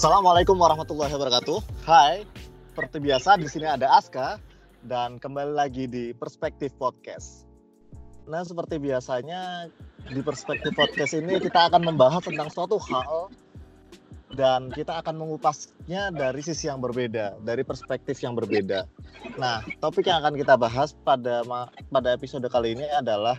[0.00, 1.60] Assalamualaikum warahmatullahi wabarakatuh.
[1.84, 2.24] Hai,
[2.72, 4.40] seperti biasa di sini ada Aska
[4.88, 7.44] dan kembali lagi di Perspektif Podcast.
[8.24, 9.68] Nah, seperti biasanya
[10.08, 13.28] di Perspektif Podcast ini kita akan membahas tentang suatu hal
[14.32, 18.88] dan kita akan mengupasnya dari sisi yang berbeda, dari perspektif yang berbeda.
[19.36, 21.44] Nah, topik yang akan kita bahas pada
[21.92, 23.36] pada episode kali ini adalah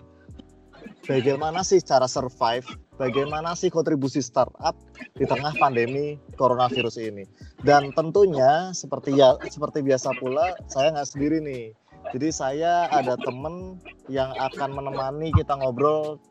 [1.10, 2.70] bagaimana sih cara survive,
[3.02, 4.78] bagaimana sih kontribusi startup
[5.18, 7.26] di tengah pandemi coronavirus ini.
[7.66, 11.74] Dan tentunya seperti ya seperti biasa pula saya nggak sendiri nih.
[12.14, 13.78] Jadi saya ada temen
[14.10, 16.22] yang akan menemani kita ngobrol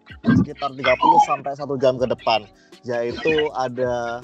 [0.43, 0.83] sekitar 30
[1.31, 2.47] sampai satu jam ke depan,
[2.83, 4.23] yaitu ada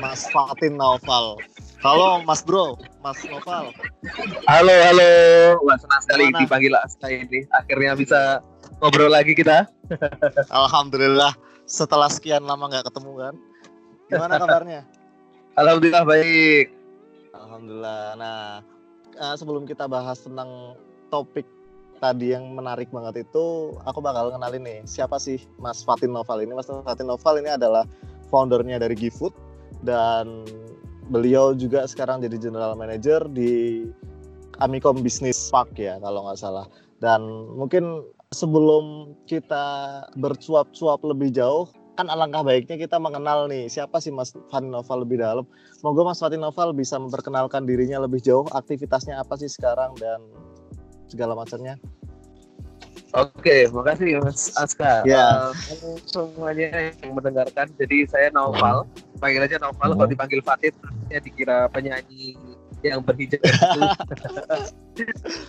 [0.00, 1.40] Mas Fatin Naufal.
[1.80, 3.72] Halo Mas Bro, Mas Naufal.
[4.48, 5.12] Halo, halo.
[5.64, 7.44] Wah, senang sekali dipanggil saya ini.
[7.52, 8.44] Akhirnya bisa
[8.84, 9.64] ngobrol lagi kita.
[10.52, 11.32] Alhamdulillah
[11.64, 13.34] setelah sekian lama nggak ketemu kan.
[14.12, 14.80] Gimana kabarnya?
[15.60, 16.68] Alhamdulillah baik.
[17.32, 18.02] Alhamdulillah.
[18.20, 18.60] Nah,
[19.16, 20.76] uh, sebelum kita bahas tentang
[21.08, 21.48] topik
[21.96, 26.52] tadi yang menarik banget itu, aku bakal kenalin nih siapa sih Mas Fatin Noval ini.
[26.52, 27.88] Mas Fatin Noval ini adalah
[28.28, 29.32] foundernya dari GiFood
[29.80, 30.44] dan
[31.08, 33.88] beliau juga sekarang jadi general manager di
[34.60, 36.68] Amicom Business Park ya kalau nggak salah.
[37.00, 37.24] Dan
[37.56, 38.04] mungkin
[38.34, 44.74] sebelum kita bercuap-cuap lebih jauh, kan alangkah baiknya kita mengenal nih siapa sih Mas Fatin
[44.74, 45.46] Noval lebih dalam.
[45.86, 50.18] Moga Mas Fatin Noval bisa memperkenalkan dirinya lebih jauh, aktivitasnya apa sih sekarang dan
[51.06, 51.78] segala macamnya.
[53.14, 55.06] Oke, makasih Mas Aska.
[55.06, 55.54] Ya.
[55.54, 57.70] Uh, semuanya yang mendengarkan.
[57.78, 58.90] Jadi saya Noval,
[59.22, 59.94] panggil aja Noval.
[59.94, 60.02] Hmm.
[60.02, 60.74] Kalau dipanggil Fatin,
[61.14, 62.34] ya dikira penyanyi
[62.82, 63.38] yang berhijab.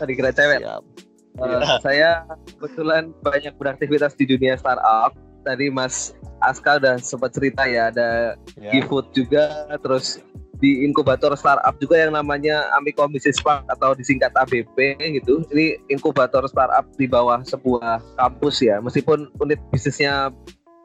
[0.10, 0.62] dikira cewek.
[0.62, 1.05] Siap.
[1.36, 2.24] Uh, saya
[2.56, 5.16] kebetulan banyak beraktivitas di dunia startup.
[5.46, 8.82] Tadi Mas Aska udah sempat cerita ya, ada yeah.
[8.82, 10.18] GoFood juga, terus
[10.58, 15.44] di inkubator startup juga yang namanya Amicom Business Park atau disingkat ABP gitu.
[15.52, 18.80] Ini inkubator startup di bawah sebuah kampus ya.
[18.80, 20.32] Meskipun unit bisnisnya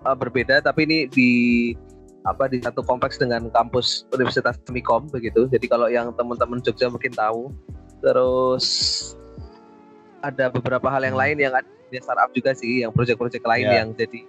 [0.04, 1.30] uh, berbeda, tapi ini di
[2.28, 5.48] apa di satu kompleks dengan kampus Universitas Amicom begitu.
[5.48, 7.48] Jadi kalau yang teman-teman Jogja mungkin tahu.
[8.00, 8.66] Terus
[10.20, 11.24] ada beberapa hal yang hmm.
[11.24, 13.78] lain yang ada di startup juga sih, yang proyek-proyek lain yeah.
[13.82, 14.20] yang jadi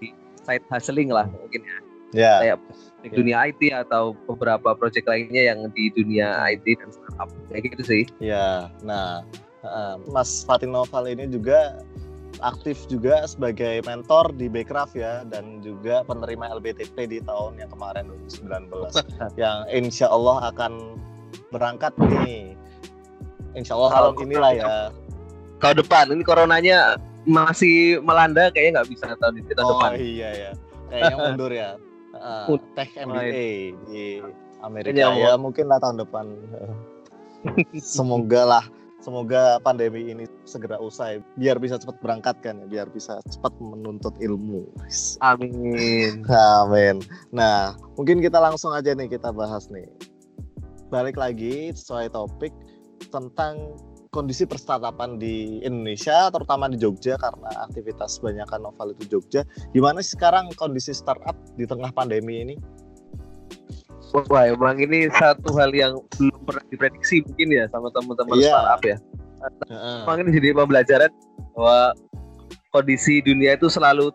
[0.42, 1.78] side hustling lah mungkin ya.
[2.12, 2.40] Yeah.
[2.44, 2.58] Kayak
[3.02, 7.84] di dunia IT atau beberapa proyek lainnya yang di dunia IT dan startup kayak gitu
[7.86, 8.04] sih.
[8.20, 8.56] Ya, yeah.
[8.84, 9.24] nah
[10.10, 11.86] Mas Fatin Noval ini juga
[12.42, 18.10] aktif juga sebagai mentor di Backcraft ya dan juga penerima LBTP di tahun yang kemarin
[18.10, 18.72] 2019
[19.42, 20.98] yang insya Allah akan
[21.54, 22.58] berangkat nih
[23.54, 24.74] insya Allah tahun inilah ya
[25.62, 29.92] tahun depan ini coronanya masih melanda kayaknya nggak bisa tahun ini tahun oh, depan.
[29.94, 30.52] Oh iya ya.
[30.90, 31.72] Kayaknya mundur ya.
[32.12, 34.20] Uh, Tech MBA di
[34.60, 36.28] Amerika ya, ya mungkin lah tahun depan.
[37.80, 38.64] Semoga lah
[39.02, 44.14] semoga pandemi ini segera usai biar bisa cepat berangkat kan ya biar bisa cepat menuntut
[44.22, 44.70] ilmu
[45.26, 46.22] amin
[46.62, 47.02] amin
[47.34, 49.90] nah mungkin kita langsung aja nih kita bahas nih
[50.94, 52.54] balik lagi sesuai topik
[53.10, 53.74] tentang
[54.12, 59.48] kondisi perstartupan di Indonesia, terutama di Jogja karena aktivitas kebanyakan novel itu Jogja.
[59.72, 62.56] Gimana sih sekarang kondisi startup di tengah pandemi ini?
[64.12, 68.52] Wah, emang ini satu hal yang belum pernah diprediksi mungkin ya sama teman-teman yeah.
[68.52, 68.98] startup ya.
[69.72, 70.04] Uh.
[70.04, 71.12] Emang ini jadi pembelajaran
[71.56, 71.96] bahwa
[72.76, 74.12] kondisi dunia itu selalu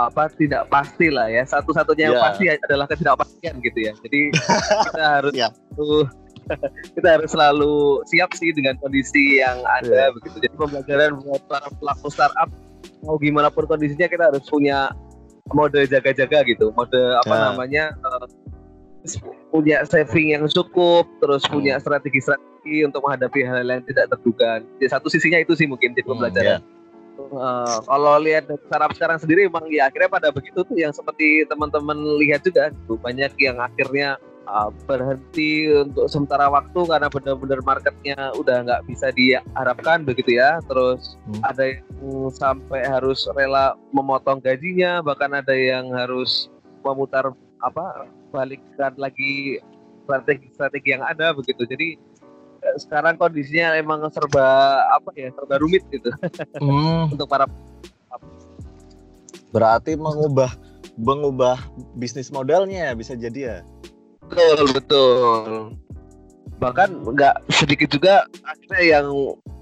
[0.00, 1.44] apa tidak pasti lah ya.
[1.44, 2.24] Satu-satunya yang yeah.
[2.24, 3.92] pasti adalah ketidakpastian gitu ya.
[4.08, 4.20] Jadi
[4.88, 5.52] kita harus yeah.
[5.76, 6.08] tuh
[6.96, 10.12] kita harus selalu siap sih dengan kondisi yang ada yeah.
[10.12, 10.36] begitu.
[10.44, 12.50] Jadi pembelajaran buat para pelaku startup
[13.04, 14.92] mau gimana pun kondisinya kita harus punya
[15.52, 17.44] mode jaga-jaga gitu, mode apa yeah.
[17.52, 18.26] namanya uh,
[19.52, 21.84] punya saving yang cukup, terus punya hmm.
[21.84, 24.64] strategi-strategi untuk menghadapi hal-hal yang tidak terduga.
[24.80, 26.60] Di satu sisinya itu sih mungkin jadi hmm, pembelajaran.
[26.60, 26.72] Hmm, yeah.
[27.14, 31.94] Uh, kalau lihat startup sekarang sendiri emang ya akhirnya pada begitu tuh yang seperti teman-teman
[32.18, 32.98] lihat juga gitu.
[32.98, 34.18] banyak yang akhirnya
[34.48, 41.16] uh, berhenti untuk sementara waktu karena benar-benar marketnya udah nggak bisa diharapkan begitu ya terus
[41.28, 41.42] hmm.
[41.44, 46.48] ada yang sampai harus rela memotong gajinya bahkan ada yang harus
[46.84, 47.32] memutar
[47.64, 49.62] apa balikkan lagi
[50.04, 51.96] strategi-strategi yang ada begitu jadi
[52.60, 56.12] eh, sekarang kondisinya emang serba apa ya serba rumit gitu
[56.60, 57.08] hmm.
[57.16, 57.48] untuk para
[59.54, 60.52] berarti mengubah
[60.98, 61.58] mengubah
[61.98, 63.56] bisnis modelnya bisa jadi ya
[64.28, 65.48] betul betul.
[66.62, 69.06] Bahkan nggak sedikit juga akhirnya yang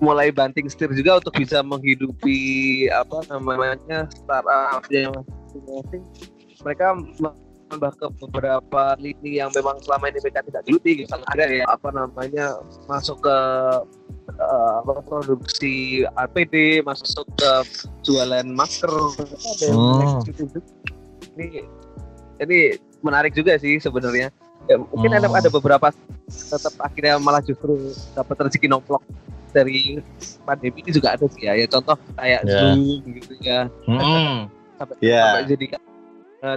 [0.03, 6.03] mulai banting setir juga untuk bisa menghidupi apa namanya startup yang masing-masing.
[6.63, 6.87] Mereka
[7.19, 11.89] menambah ke beberapa lini yang memang selama ini mereka tidak geluti misalnya ada ya apa
[11.91, 12.47] namanya
[12.87, 13.39] masuk ke
[14.37, 17.53] uh, produksi APD masuk ke
[18.05, 18.93] jualan masker.
[18.93, 21.41] Ada yang hmm.
[21.41, 21.49] ini
[22.43, 22.59] ini
[23.01, 24.31] menarik juga sih sebenarnya
[24.71, 25.91] ya, mungkin ada ada beberapa
[26.29, 29.03] tetap akhirnya malah justru dapat rezeki nomplok
[29.53, 30.01] dari
[30.49, 32.73] pandemi ini juga ada sih ya, ya contoh kayak yeah.
[32.73, 34.49] Zoom gitu ya hmm.
[34.81, 35.25] sampai, yeah.
[35.37, 35.65] sampai jadi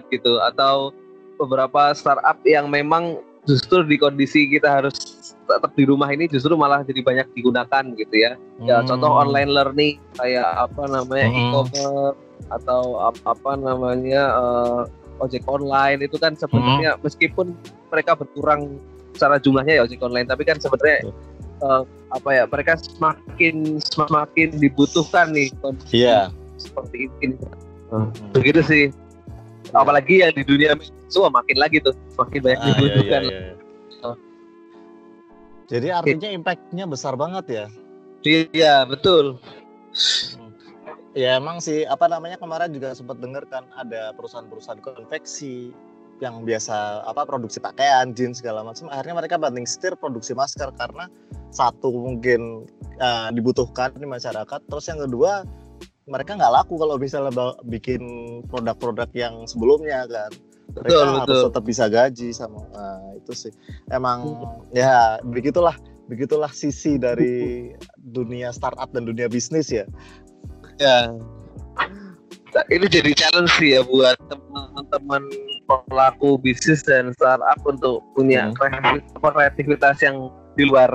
[0.10, 0.96] gitu atau
[1.38, 4.98] beberapa startup yang memang justru di kondisi kita harus
[5.46, 8.34] tetap di rumah ini justru malah jadi banyak digunakan gitu ya.
[8.66, 8.90] Ya hmm.
[8.90, 11.38] contoh online learning kayak apa namanya hmm.
[11.38, 12.18] e-commerce
[12.50, 14.81] atau apa namanya uh,
[15.20, 17.02] ojek online itu kan sebenarnya hmm.
[17.04, 17.56] meskipun
[17.92, 18.80] mereka berkurang
[19.16, 21.08] secara jumlahnya ya ojek online tapi kan sebenarnya
[21.64, 26.32] uh, apa ya mereka semakin semakin dibutuhkan nih kondisi yeah.
[26.60, 27.36] seperti ini.
[27.92, 28.12] Hmm.
[28.36, 28.84] Begitu sih.
[29.74, 30.78] Apalagi yang di dunia
[31.10, 33.22] semua makin lagi tuh makin banyak ah, dibutuhkan.
[33.28, 34.12] Iya, iya, iya.
[35.66, 37.66] Jadi artinya impactnya besar banget ya?
[38.26, 39.42] Iya betul.
[39.92, 40.44] Hmm.
[41.16, 41.88] Ya emang sih.
[41.88, 45.72] Apa namanya kemarin juga sempat dengar kan ada perusahaan-perusahaan konveksi
[46.24, 51.12] yang biasa apa produksi pakaian, jeans segala macam akhirnya mereka banting setir produksi masker karena
[51.52, 52.64] satu mungkin
[53.00, 54.60] uh, dibutuhkan di masyarakat.
[54.68, 55.48] Terus yang kedua
[56.06, 57.32] mereka nggak laku kalau misalnya
[57.68, 58.04] bikin
[58.52, 60.32] produk-produk yang sebelumnya kan.
[60.76, 61.44] Mereka betul, harus betul.
[61.48, 63.54] tetap bisa gaji sama nah, itu sih.
[63.88, 64.36] Emang
[64.76, 65.76] ya begitulah
[66.06, 69.90] begitulah sisi dari dunia startup dan dunia bisnis ya
[70.80, 71.13] ya
[72.72, 75.24] ini jadi challenge sih ya buat teman-teman
[75.92, 78.80] pelaku bisnis dan startup untuk punya hmm.
[79.19, 80.88] kreativitas yang di luar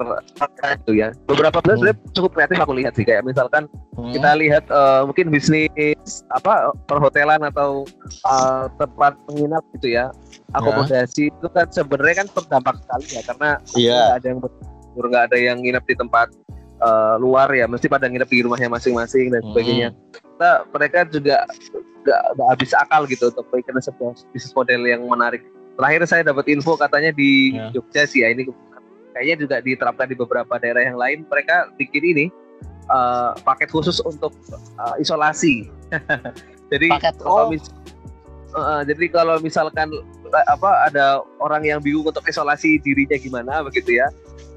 [0.72, 1.12] itu ya.
[1.28, 2.16] Beberapa bulan hmm.
[2.16, 4.12] cukup kreatif aku lihat sih kayak misalkan hmm.
[4.16, 7.84] kita lihat uh, mungkin bisnis apa perhotelan atau
[8.24, 10.08] uh, tempat menginap gitu ya.
[10.56, 11.36] Akomodasi yeah.
[11.36, 14.16] itu kan sebenarnya kan terdampak sekali ya karena yeah.
[14.16, 14.40] ada yang
[14.96, 16.32] nggak ada yang nginap di tempat
[16.82, 19.48] uh, luar ya, mesti pada nginap di rumahnya masing-masing dan hmm.
[19.52, 19.88] sebagainya.
[20.40, 21.44] Nah, mereka juga
[22.00, 25.44] nggak habis akal gitu untuk bikin sebuah bisnis model yang menarik.
[25.76, 27.72] Terakhir saya dapat info katanya di yeah.
[27.72, 28.48] Jogja sih ya ini
[29.14, 32.26] kayaknya juga diterapkan di beberapa daerah yang lain mereka bikin ini
[32.90, 34.32] uh, paket khusus untuk
[34.78, 35.66] uh, isolasi
[36.72, 37.66] jadi paket kalau mis
[38.54, 39.90] uh, jadi kalau misalkan
[40.30, 44.06] apa ada orang yang bingung untuk isolasi dirinya gimana begitu ya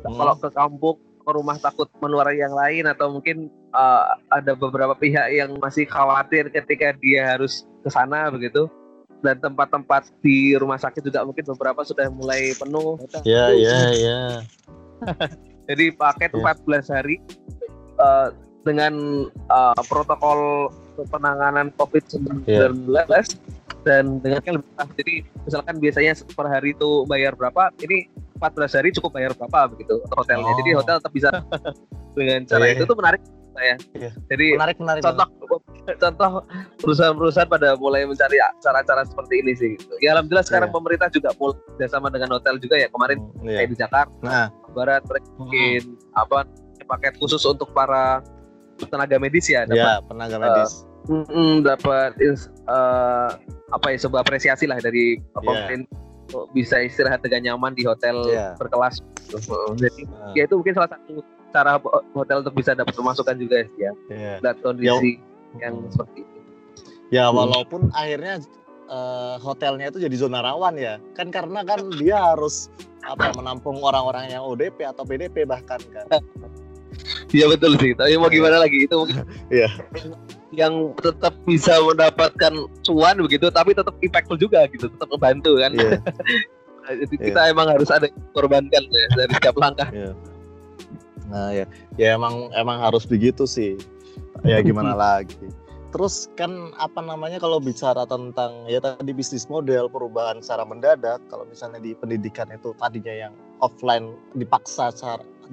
[0.05, 0.13] hmm.
[0.13, 5.55] kalau ke kampung rumah takut menular yang lain atau mungkin uh, ada beberapa pihak yang
[5.59, 8.67] masih khawatir ketika dia harus ke sana begitu
[9.23, 12.99] dan tempat-tempat di rumah sakit juga mungkin beberapa sudah mulai penuh.
[13.23, 14.19] Iya, iya, iya.
[15.71, 16.59] Jadi paket yeah.
[16.59, 17.15] 14 hari
[18.03, 18.35] uh,
[18.67, 20.67] dengan uh, protokol
[21.07, 23.23] penanganan COVID-19 yeah.
[23.83, 28.07] Dan dengan yang lebih Jadi misalkan biasanya per hari itu bayar berapa, ini
[28.39, 30.51] 14 hari cukup bayar berapa begitu untuk hotelnya.
[30.51, 30.57] Oh.
[30.59, 31.29] Jadi hotel tetap bisa
[32.17, 32.75] dengan cara yeah.
[32.75, 33.21] itu tuh menarik
[33.53, 33.75] saya.
[33.95, 34.13] Yeah.
[34.27, 35.27] Jadi menarik, menarik contoh
[35.99, 36.31] contoh
[36.81, 39.71] perusahaan-perusahahan pada mulai mencari cara-cara seperti ini sih.
[39.77, 39.93] Gitu.
[40.01, 40.77] Ya alhamdulillah sekarang yeah.
[40.79, 43.57] pemerintah juga mulai bersama dengan hotel juga ya kemarin hmm, yeah.
[43.61, 44.47] kayak di Jakarta, nah.
[44.73, 46.19] Barat mereka bikin hmm.
[46.19, 46.37] apa
[46.83, 48.19] paket khusus untuk para
[48.89, 49.63] tenaga medis ya.
[49.63, 50.83] Dapat, yeah, tenaga medis.
[51.07, 52.15] Uh, mm, dapat
[52.67, 53.29] uh,
[53.73, 55.33] apa ya sebuah apresiasi lah dari yeah.
[55.35, 55.97] pemerintah
[56.55, 58.55] bisa istirahat dengan nyaman di hotel yeah.
[58.57, 59.01] berkelas.
[59.77, 60.33] Jadi uh.
[60.33, 61.21] ya itu mungkin salah satu
[61.53, 61.77] cara
[62.17, 63.91] hotel untuk bisa dapat pemasukan juga ya.
[64.09, 64.37] Yeah.
[64.41, 65.21] Lihat kondisi
[65.59, 65.69] ya.
[65.69, 66.39] yang seperti itu.
[67.13, 67.35] Ya hmm.
[67.37, 68.41] walaupun akhirnya
[68.89, 70.97] uh, hotelnya itu jadi zona rawan ya.
[71.13, 76.07] Kan karena kan dia harus apa menampung orang-orang yang ODP atau PDP bahkan kan.
[77.33, 77.97] Iya betul sih.
[77.97, 79.25] Tapi mau gimana lagi itu mungkin.
[79.49, 79.69] Iya.
[80.53, 82.53] yang tetap bisa mendapatkan
[82.85, 85.97] cuan begitu tapi tetap impactful juga gitu tetap membantu kan yeah.
[86.89, 87.25] jadi yeah.
[87.29, 88.07] kita emang harus ada
[88.37, 90.13] korbankan ya dari setiap langkah yeah.
[91.33, 91.65] Nah ya,
[91.97, 93.79] ya emang emang harus begitu sih.
[94.45, 95.49] Ya gimana lagi.
[95.93, 101.45] Terus kan apa namanya kalau bicara tentang ya tadi bisnis model perubahan secara mendadak, kalau
[101.45, 104.89] misalnya di pendidikan itu tadinya yang offline dipaksa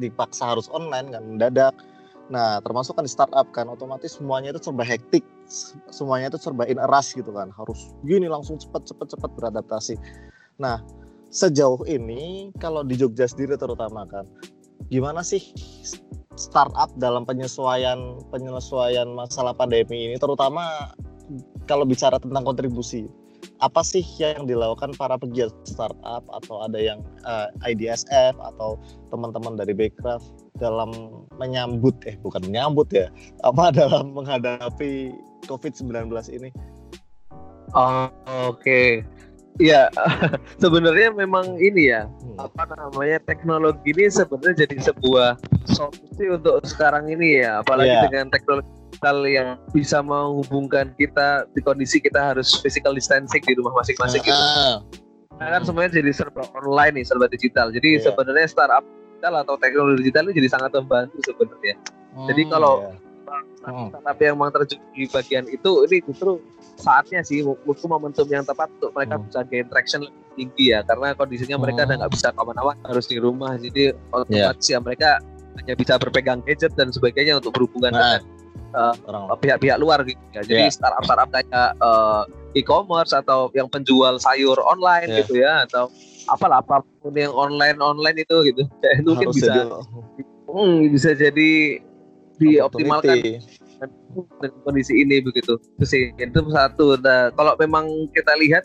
[0.00, 1.74] dipaksa harus online kan mendadak.
[2.30, 5.26] Nah termasuk kan di startup kan otomatis semuanya itu serba hektik,
[5.90, 9.94] semuanya itu serba in rush gitu kan, harus gini langsung cepet cepet cepet beradaptasi.
[10.62, 10.78] Nah
[11.30, 14.26] sejauh ini kalau di Jogja sendiri terutama kan
[14.90, 15.38] gimana sih
[16.34, 20.90] startup dalam penyesuaian penyesuaian masalah pandemi ini terutama
[21.70, 23.06] kalau bicara tentang kontribusi
[23.60, 28.80] apa sih yang dilakukan para pegiat startup atau ada yang uh, eh, IDSF atau
[29.12, 30.24] teman-teman dari Backcraft
[30.56, 30.92] dalam
[31.36, 33.12] menyambut eh bukan menyambut ya
[33.44, 35.12] apa dalam menghadapi
[35.48, 36.50] COVID-19 ini?
[37.70, 38.90] Oh, Oke, okay.
[39.60, 39.92] Iya,
[40.62, 42.40] sebenarnya memang ini ya hmm.
[42.40, 45.36] apa namanya teknologi ini sebenarnya jadi sebuah
[45.68, 48.04] solusi untuk sekarang ini ya, apalagi yeah.
[48.08, 53.72] dengan teknologi digital yang bisa menghubungkan kita di kondisi kita harus physical distancing di rumah
[53.80, 54.36] masing-masing gitu.
[54.36, 54.84] Uh.
[55.40, 57.72] Nah, kan semuanya jadi serba online nih, serba digital.
[57.72, 58.04] Jadi yeah.
[58.04, 61.74] sebenarnya startup digital atau teknologi digital itu jadi sangat membantu sebenarnya.
[62.12, 62.74] Hmm, jadi kalau
[63.64, 63.88] yeah.
[63.88, 66.44] startup yang memang terjun di bagian itu, ini justru
[66.76, 69.24] saatnya sih menurutku momentum yang tepat untuk mereka hmm.
[69.32, 72.00] bisa gain traction lebih tinggi ya karena kondisinya mereka udah hmm.
[72.00, 74.76] nggak bisa ke mana-mana harus di rumah jadi otomatis yeah.
[74.76, 75.10] ya mereka
[75.60, 78.16] hanya bisa berpegang gadget dan sebagainya untuk berhubungan nah.
[78.16, 78.39] dengan
[78.74, 80.42] uh, pihak-pihak luar gitu ya.
[80.44, 80.72] Jadi yeah.
[80.72, 82.22] startup startup kayak uh,
[82.54, 85.18] e-commerce atau yang penjual sayur online yeah.
[85.24, 85.90] gitu ya atau
[86.30, 88.62] apalah apa pun yang online online itu gitu.
[89.00, 89.54] Itu mungkin bisa
[90.50, 91.80] hmm, bisa jadi
[92.40, 95.56] dioptimalkan dengan kondisi ini begitu.
[95.78, 96.96] Itu sih itu satu.
[97.00, 98.64] Nah, kalau memang kita lihat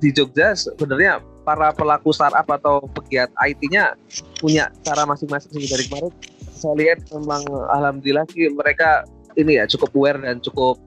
[0.00, 3.94] di Jogja sebenarnya para pelaku startup atau pegiat IT-nya
[4.42, 6.12] punya cara masing-masing dari kemarin
[6.56, 10.80] saya lihat memang alhamdulillah sih mereka ini ya cukup aware dan cukup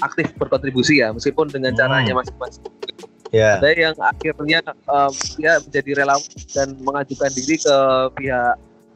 [0.00, 1.80] aktif berkontribusi ya meskipun dengan hmm.
[1.80, 2.64] caranya masing-masing.
[3.34, 3.58] Yeah.
[3.58, 7.76] Ada yang akhirnya um, ya menjadi relawan dan mengajukan diri ke
[8.16, 8.54] pihak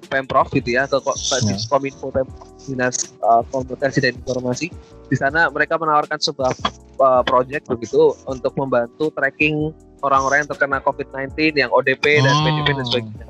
[0.09, 1.11] pemprov gitu ya ke, ke
[1.45, 1.59] yeah.
[1.67, 4.71] Kominfo Pemprov Dinas uh, Komunikasi dan Informasi.
[5.11, 6.55] Di sana mereka menawarkan sebuah
[7.03, 12.85] uh, project begitu untuk membantu tracking orang-orang yang terkena COVID-19 yang ODP dan PDP dan
[12.87, 12.89] hmm.
[12.89, 13.27] sebagainya.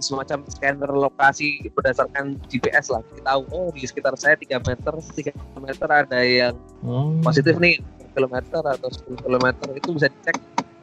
[0.00, 3.04] Semacam scanner lokasi berdasarkan GPS lah.
[3.12, 7.20] Kita tahu oh di sekitar saya 3 meter, 3 meter ada yang hmm.
[7.20, 7.78] positif nih
[8.16, 10.36] kilometer atau 10 kilometer itu bisa dicek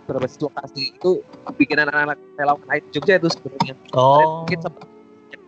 [0.07, 1.19] berapa lokasi itu
[1.59, 3.75] bikinan anak-anak relawan IT Jogja itu sebenarnya.
[3.91, 4.47] Oh.
[4.47, 4.87] Mungkin sempat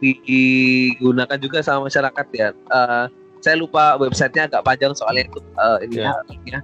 [0.04, 2.52] digunakan juga sama masyarakat ya.
[2.68, 3.08] Uh,
[3.40, 6.20] saya lupa websitenya agak panjang soalnya itu uh, ini yeah.
[6.44, 6.60] ya,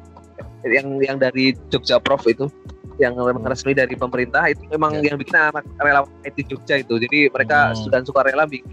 [0.68, 2.52] yang yang dari Jogja Prof itu
[3.02, 3.52] yang memang hmm.
[3.52, 5.12] resmi dari pemerintah itu memang yeah.
[5.12, 6.96] yang bikin anak relawan IT Jogja itu.
[6.96, 7.84] Jadi mereka hmm.
[7.84, 8.72] sudah suka rela bikin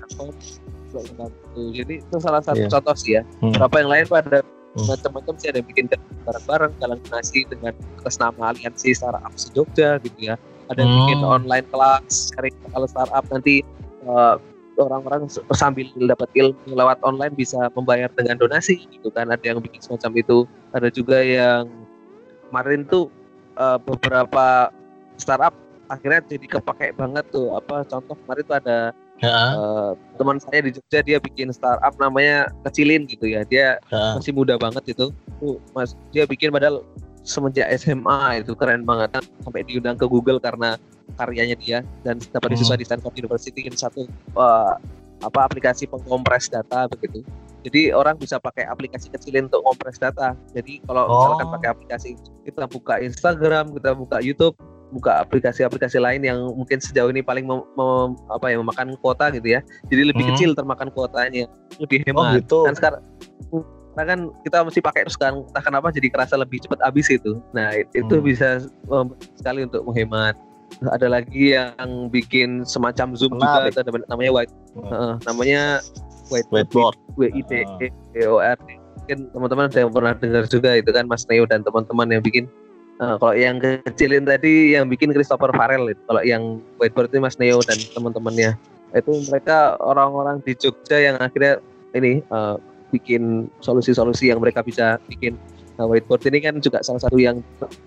[1.72, 2.70] jadi itu salah satu yeah.
[2.70, 3.22] contoh sih ya.
[3.40, 3.56] Hmm.
[3.56, 4.86] Berapa yang lain pada hmm.
[4.86, 5.86] macam-macam sih ada yang bikin
[6.28, 10.36] bareng-bareng jalan nasi dengan atas nama aliansi startup Jogja gitu ya.
[10.70, 11.00] Ada yang hmm.
[11.04, 12.14] bikin online kelas,
[12.72, 13.64] kalau startup nanti
[14.06, 14.36] uh,
[14.80, 19.84] orang-orang sambil dapat ilmu lewat online bisa membayar dengan donasi gitu kan ada yang bikin
[19.84, 20.38] semacam itu
[20.72, 21.68] ada juga yang
[22.48, 23.12] kemarin tuh
[23.62, 24.74] uh, beberapa
[25.14, 25.54] startup
[25.86, 28.78] akhirnya jadi kepake banget tuh apa contoh kemarin tuh ada
[29.22, 34.18] uh, teman saya di Jogja dia bikin startup namanya kecilin gitu ya dia uh.
[34.18, 36.82] masih muda banget itu tuh mas dia bikin padahal
[37.22, 40.74] semenjak SMA itu keren banget sampai diundang ke Google karena
[41.14, 42.78] karyanya dia dan dapat hmm.
[42.78, 44.74] di Stanford University ini satu uh,
[45.22, 47.22] apa aplikasi pengkompres data begitu.
[47.62, 50.34] Jadi orang bisa pakai aplikasi kecil untuk kompres data.
[50.52, 51.14] Jadi kalau oh.
[51.14, 52.08] misalkan pakai aplikasi
[52.42, 54.58] kita buka Instagram, kita buka YouTube,
[54.90, 59.58] buka aplikasi-aplikasi lain yang mungkin sejauh ini paling mem, mem, apa ya memakan kuota gitu
[59.58, 59.60] ya.
[59.88, 60.30] Jadi lebih hmm.
[60.34, 61.46] kecil termakan kuotanya,
[61.78, 62.22] lebih hemat.
[62.22, 62.58] Oh, gitu.
[62.66, 63.02] Dan sekarang
[63.92, 67.38] karena kan kita mesti pakai terus kan entah kenapa jadi kerasa lebih cepat habis itu
[67.52, 68.24] nah itu hmm.
[68.24, 70.32] bisa um, sekali untuk menghemat
[70.88, 73.76] ada lagi yang bikin semacam zoom Menarik.
[73.76, 74.88] juga ada namanya white hmm.
[74.88, 75.84] uh, namanya
[76.32, 76.96] whiteboard.
[77.20, 77.52] W I T
[78.16, 78.56] E O R.
[79.02, 82.48] Mungkin teman-teman ada yang pernah dengar juga itu kan Mas Neo dan teman-teman yang bikin
[83.02, 86.00] uh, kalau yang kecilin tadi yang bikin Christopher Farrell itu.
[86.06, 88.54] Kalau yang whiteboard itu Mas Neo dan teman-temannya.
[88.92, 91.58] Itu mereka orang-orang di Jogja yang akhirnya
[91.96, 92.56] ini uh,
[92.92, 95.34] bikin solusi-solusi yang mereka bisa bikin.
[95.80, 97.40] Nah, whiteboard ini kan juga salah satu yang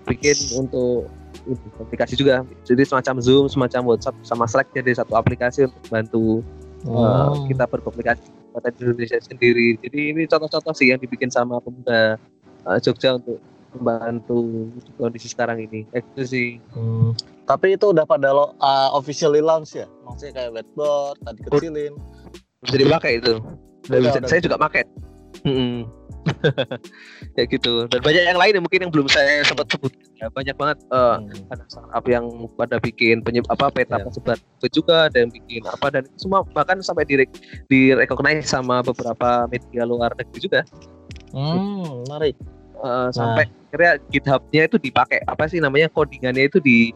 [0.10, 1.06] bikin untuk
[1.78, 2.42] aplikasi juga.
[2.66, 6.26] Jadi semacam Zoom semacam WhatsApp sama Slack jadi satu aplikasi untuk bantu
[6.90, 6.98] oh.
[6.98, 9.76] uh, kita berkomunikasi pada Indonesia sendiri.
[9.84, 12.16] Jadi ini contoh-contoh sih yang dibikin sama pemuda
[12.64, 13.44] uh, Jogja untuk
[13.76, 15.84] membantu kondisi sekarang ini.
[15.92, 16.64] Itu sih.
[16.72, 17.12] Hmm.
[17.46, 19.86] tapi itu udah pada lo uh, officially launch ya?
[20.08, 21.94] Maksudnya kayak whiteboard tadi kecilin.
[22.66, 23.38] Bisa dipakai itu.
[23.86, 24.82] Udah, bisa, udah, saya juga pakai.
[25.46, 25.86] Hmm.
[27.38, 27.86] ya gitu.
[27.90, 29.94] Dan banyak yang lain yang mungkin yang belum saya sempat sebut.
[30.18, 31.54] Ya banyak banget uh, hmm.
[31.54, 32.26] ada startup yang
[32.58, 34.06] pada bikin penyeb apa peta yeah.
[34.08, 34.38] penyebar
[34.74, 37.22] juga ada yang bikin apa dan semua bahkan sampai di
[37.70, 40.62] di recognize sama beberapa media luar negeri juga.
[41.36, 42.36] Hmm, menarik.
[42.82, 43.54] Uh, sampai nah.
[43.72, 45.20] akhirnya GitHub-nya itu dipakai.
[45.28, 46.92] Apa sih namanya codingannya itu di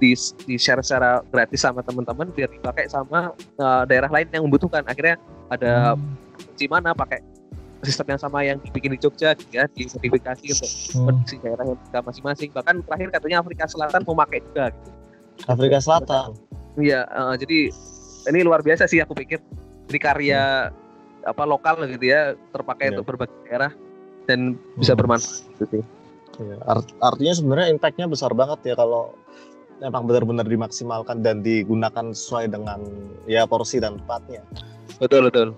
[0.00, 0.16] di,
[0.48, 4.82] di share secara gratis sama teman-teman biar dipakai sama uh, daerah lain yang membutuhkan.
[4.88, 5.20] Akhirnya
[5.52, 6.56] ada hmm.
[6.56, 7.20] di mana pakai
[7.80, 11.04] sistem yang sama yang dibikin di Jogja gitu ya di sertifikasi untuk hmm.
[11.08, 14.90] kondisi daerah yang kita masing-masing bahkan terakhir katanya Afrika Selatan mau pakai juga gitu.
[15.48, 16.28] Afrika Selatan
[16.76, 17.72] iya uh, jadi
[18.28, 19.40] ini luar biasa sih aku pikir
[19.88, 21.30] ini karya hmm.
[21.32, 22.92] apa lokal gitu ya terpakai yeah.
[22.96, 23.72] untuk berbagai daerah
[24.28, 25.00] dan bisa hmm.
[25.00, 25.84] bermanfaat gitu sih
[26.40, 29.12] Ya, art artinya sebenarnya impactnya besar banget ya kalau
[29.80, 32.80] memang benar-benar dimaksimalkan dan digunakan sesuai dengan
[33.28, 34.40] ya porsi dan tempatnya.
[34.96, 35.52] Betul betul.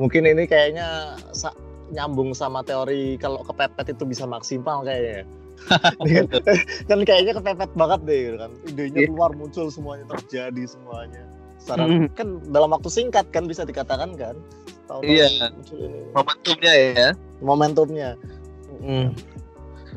[0.00, 1.52] Mungkin ini kayaknya sa
[1.88, 5.24] nyambung sama teori kalau kepepet itu bisa maksimal kayaknya.
[6.88, 8.50] kan kayaknya kepepet banget deh gitu kan.
[8.68, 9.08] Idenya yeah.
[9.10, 11.24] keluar muncul semuanya terjadi semuanya.
[11.58, 12.14] Secara mm.
[12.14, 14.36] kan dalam waktu singkat kan bisa dikatakan kan.
[15.02, 15.50] Iya.
[15.74, 16.08] Yeah.
[16.14, 17.08] Momentumnya ya.
[17.42, 18.10] Momentumnya.
[18.78, 19.12] Mm.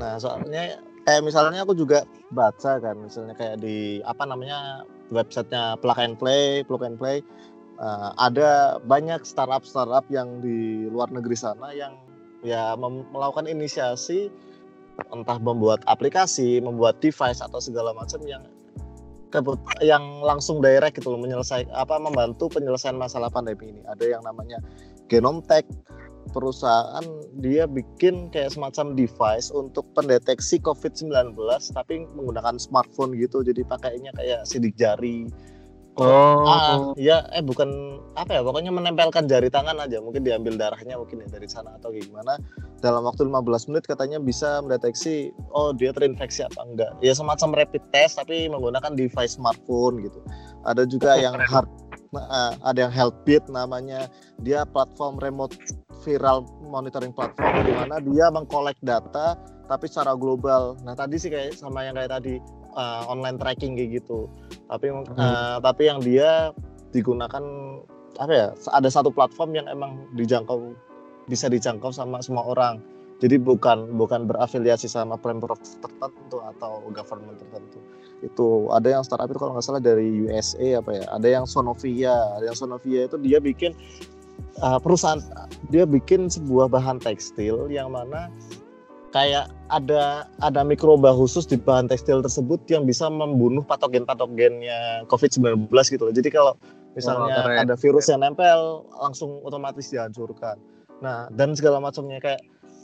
[0.01, 5.99] Nah, soalnya kayak misalnya aku juga baca kan misalnya kayak di apa namanya websitenya plug
[5.99, 7.19] and play plug and play
[7.81, 11.97] uh, ada banyak startup startup yang di luar negeri sana yang
[12.45, 12.77] ya
[13.09, 14.29] melakukan inisiasi
[15.09, 18.45] entah membuat aplikasi membuat device atau segala macam yang
[19.79, 23.81] yang langsung direct gitu loh menyelesaikan apa membantu penyelesaian masalah pandemi ini.
[23.87, 24.59] Ada yang namanya
[25.07, 25.39] Genome
[26.35, 27.03] perusahaan
[27.39, 31.35] dia bikin kayak semacam device untuk pendeteksi COVID-19
[31.71, 33.39] tapi menggunakan smartphone gitu.
[33.43, 35.31] Jadi pakainya kayak sidik jari
[36.01, 40.01] Oh, ah, ya eh bukan apa ya pokoknya menempelkan jari tangan aja.
[40.01, 42.41] Mungkin diambil darahnya mungkin ya dari sana atau gimana.
[42.81, 46.91] Dalam waktu 15 menit katanya bisa mendeteksi oh dia terinfeksi apa enggak.
[47.05, 50.17] Ya semacam rapid test tapi menggunakan device smartphone gitu.
[50.65, 51.69] Ada juga yang hard
[52.17, 54.09] uh, ada yang Healthbit namanya.
[54.41, 55.53] Dia platform remote
[56.01, 59.37] viral monitoring platform di mana dia mengkolek data
[59.69, 60.75] tapi secara global.
[60.81, 62.41] Nah tadi sih kayak sama yang kayak tadi
[62.75, 64.27] uh, online tracking kayak gitu.
[64.67, 65.15] Tapi hmm.
[65.15, 66.55] uh, tapi yang dia
[66.91, 67.43] digunakan
[68.19, 68.47] apa ya?
[68.75, 70.75] Ada satu platform yang emang dijangkau
[71.27, 72.83] bisa dijangkau sama semua orang.
[73.21, 77.77] Jadi bukan bukan berafiliasi sama pemprov tertentu atau government tertentu.
[78.25, 81.05] Itu ada yang startup itu kalau nggak salah dari USA apa ya?
[81.13, 83.77] Ada yang Sonovia, ada yang Sonovia itu dia bikin
[84.59, 85.21] uh, perusahaan
[85.69, 88.27] dia bikin sebuah bahan tekstil yang mana
[89.11, 96.03] kayak ada ada mikroba khusus di bahan tekstil tersebut yang bisa membunuh patogen-patogennya COVID-19 gitu
[96.07, 96.15] loh.
[96.15, 96.53] Jadi kalau
[96.95, 100.59] misalnya oh, ada virus yang nempel langsung otomatis dihancurkan.
[101.03, 102.41] Nah, dan segala macamnya kayak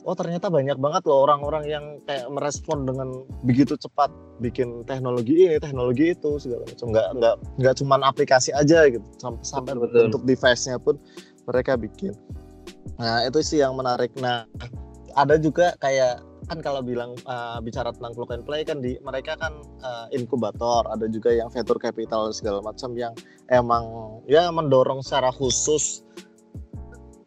[0.08, 5.60] oh ternyata banyak banget loh orang-orang yang kayak merespon dengan begitu cepat bikin teknologi ini,
[5.60, 6.88] teknologi itu segala macam.
[6.92, 9.04] Nggak nggak nggak cuman aplikasi aja gitu.
[9.20, 11.00] Sampai sampai bentuk device-nya pun
[11.48, 12.12] mereka bikin.
[13.00, 14.12] Nah, itu sih yang menarik.
[14.18, 14.48] Nah,
[15.18, 19.34] ada juga kayak kan kalau bilang uh, bicara tentang plug and play kan di mereka
[19.36, 23.12] kan uh, inkubator, ada juga yang venture capital segala macam yang
[23.50, 26.06] emang ya mendorong secara khusus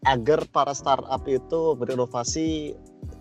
[0.09, 2.73] agar para startup itu berinovasi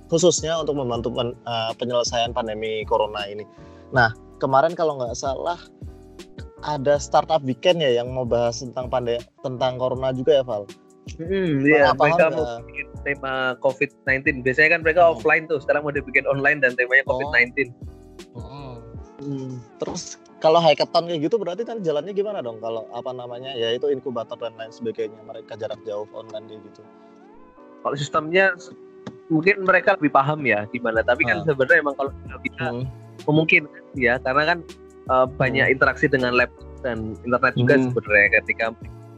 [0.07, 3.43] khususnya untuk membantu pen, uh, penyelesaian pandemi corona ini.
[3.91, 5.59] Nah, kemarin kalau nggak salah
[6.63, 10.63] ada startup weekend ya yang mau bahas tentang pandai tentang corona juga ya Val.
[11.17, 14.43] Hmm, iya, mereka mau bikin tema COVID-19.
[14.43, 15.11] Biasanya kan mereka hmm.
[15.17, 17.71] offline tuh, sekarang mau dibikin online dan temanya COVID-19.
[18.35, 18.41] Oh.
[18.41, 18.75] Hmm.
[19.19, 19.51] Hmm.
[19.83, 22.63] Terus kalau hackathon kayak gitu berarti kan jalannya gimana dong?
[22.63, 26.81] Kalau apa namanya ya itu inkubator dan lain sebagainya, mereka jarak jauh online kayak gitu.
[27.83, 28.55] Kalau sistemnya
[29.27, 31.47] mungkin mereka lebih paham ya gimana, tapi kan hmm.
[31.51, 32.11] sebenarnya emang kalau
[32.43, 32.85] kita hmm.
[33.27, 34.59] memungkinkan ya karena kan
[35.11, 35.73] uh, banyak hmm.
[35.75, 37.83] interaksi dengan lab dan internet juga hmm.
[37.91, 38.65] sebenarnya ketika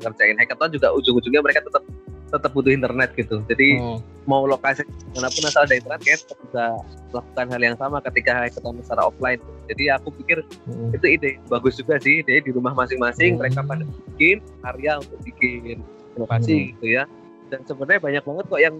[0.02, 1.86] ngerjain hackathon juga ujung-ujungnya mereka tetap
[2.32, 3.44] tetap butuh internet gitu.
[3.46, 4.00] Jadi hmm.
[4.24, 6.64] mau lokasi mana pun asal ada internet kan bisa
[7.12, 9.42] melakukan hal yang sama ketika hackathon secara offline.
[9.68, 10.96] Jadi aku pikir hmm.
[10.96, 12.24] itu ide bagus juga sih.
[12.24, 13.40] Ide di rumah masing-masing hmm.
[13.44, 15.84] mereka pada bikin karya untuk bikin
[16.16, 16.68] inovasi hmm.
[16.80, 17.04] gitu ya.
[17.52, 18.76] Dan sebenarnya banyak banget kok yang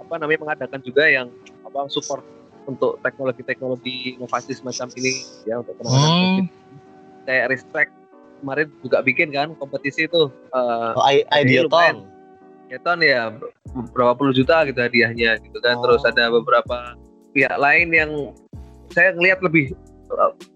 [0.00, 1.28] apa namanya mengadakan juga yang
[1.68, 2.24] apa support
[2.64, 5.12] untuk teknologi-teknologi inovasi semacam ini
[5.44, 6.16] ya untuk penanganan hmm.
[6.16, 6.46] COVID.
[7.24, 7.90] Kayak Respect
[8.44, 12.13] kemarin juga bikin kan kompetisi itu uh, oh, Ideaton.
[12.74, 13.30] Ideaton ya
[13.94, 15.78] berapa puluh juta gitu hadiahnya gitu kan.
[15.78, 15.86] Oh.
[15.86, 16.98] Terus ada beberapa
[17.30, 18.10] pihak lain yang
[18.90, 19.70] saya ngelihat lebih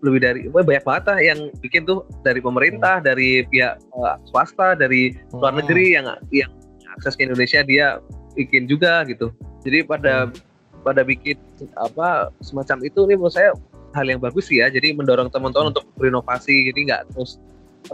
[0.03, 3.07] lebih dari banyak banget lah yang bikin tuh dari pemerintah, hmm.
[3.07, 5.39] dari pihak uh, swasta, dari hmm.
[5.39, 6.51] luar negeri yang yang
[6.99, 8.03] akses ke Indonesia dia
[8.35, 9.31] bikin juga gitu.
[9.63, 10.83] Jadi pada hmm.
[10.83, 11.39] pada bikin
[11.79, 13.55] apa semacam itu nih menurut saya
[13.95, 14.67] hal yang bagus sih ya.
[14.67, 15.73] Jadi mendorong teman-teman hmm.
[15.79, 16.67] untuk berinovasi.
[16.75, 17.39] Jadi nggak terus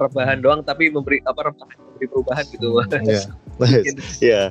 [0.01, 2.67] rebahan doang tapi memberi apa rebahan memberi perubahan gitu
[2.99, 3.23] Iya.
[4.19, 4.47] Yeah.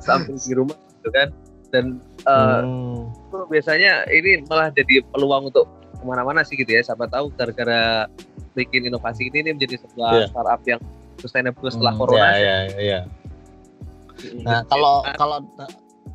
[0.00, 1.28] Samping di rumah gitu kan.
[1.72, 3.48] Dan uh, hmm.
[3.52, 5.68] biasanya ini malah jadi peluang untuk
[6.00, 6.80] ke mana-mana sih gitu ya.
[6.80, 8.08] Siapa tahu gara-gara
[8.56, 10.28] bikin inovasi ini, ini menjadi sebuah yeah.
[10.32, 10.80] startup yang
[11.20, 12.28] sustainable setelah hmm, corona.
[12.34, 13.00] Iya, iya, iya.
[14.42, 15.38] Nah, kalau kalau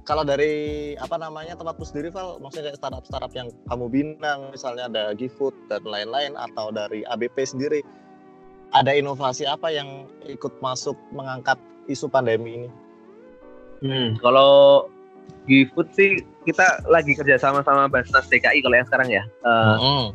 [0.08, 4.88] kalau dari apa namanya tempatmu sendiri Val, maksudnya kayak startup startup yang kamu bintang, misalnya
[4.88, 7.84] ada GoFood dan lain-lain atau dari ABP sendiri,
[8.76, 11.56] ada inovasi apa yang ikut masuk mengangkat
[11.88, 12.70] isu pandemi ini?
[13.84, 14.86] Hmm, kalau
[15.48, 16.10] GoFood sih
[16.44, 19.24] kita lagi kerja sama sama Basnas DKI kalau yang sekarang ya.
[19.44, 20.06] Uh, mm.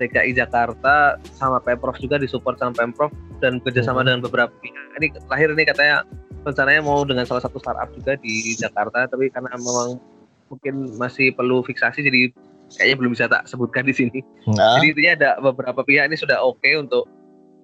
[0.00, 3.12] DKI Jakarta sama Pemprov juga disupport sama Pemprov
[3.44, 4.06] dan kerjasama mm.
[4.08, 4.84] dengan beberapa pihak.
[5.00, 5.96] Ini terakhir ini katanya
[6.44, 10.00] rencananya mau dengan salah satu startup juga di Jakarta, tapi karena memang
[10.48, 12.32] mungkin masih perlu fiksasi jadi
[12.76, 14.20] kayaknya belum bisa tak sebutkan di sini.
[14.56, 14.80] Nah.
[14.80, 17.08] Jadi intinya ada beberapa pihak ini sudah oke okay untuk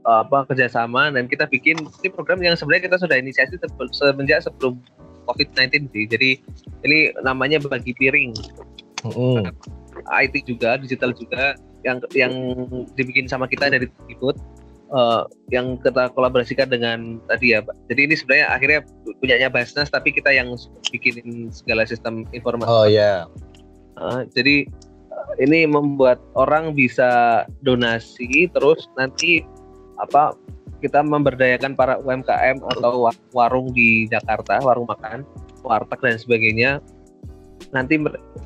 [0.05, 3.57] apa kerjasama dan kita bikin ini program yang sebenarnya kita sudah inisiasi
[3.97, 4.77] semenjak sebelum
[5.25, 6.05] COVID-19 sih.
[6.09, 6.31] Jadi
[6.85, 8.37] ini namanya bagi piring.
[9.05, 9.53] Mm.
[10.09, 12.33] IT juga, digital juga yang yang
[12.97, 14.37] dibikin sama kita dari Tikut
[14.93, 17.77] uh, yang kita kolaborasikan dengan tadi ya, Pak.
[17.93, 18.81] Jadi ini sebenarnya akhirnya
[19.21, 20.57] punyanya Basnas tapi kita yang
[20.93, 22.69] bikin segala sistem informasi.
[22.69, 22.93] Oh ya.
[22.93, 23.21] Yeah.
[23.95, 24.67] Uh, jadi
[25.39, 29.43] ini membuat orang bisa donasi terus nanti
[29.99, 30.35] apa
[30.85, 35.25] kita memberdayakan para UMKM atau warung di Jakarta, warung makan,
[35.65, 36.71] warteg dan sebagainya.
[37.73, 37.97] Nanti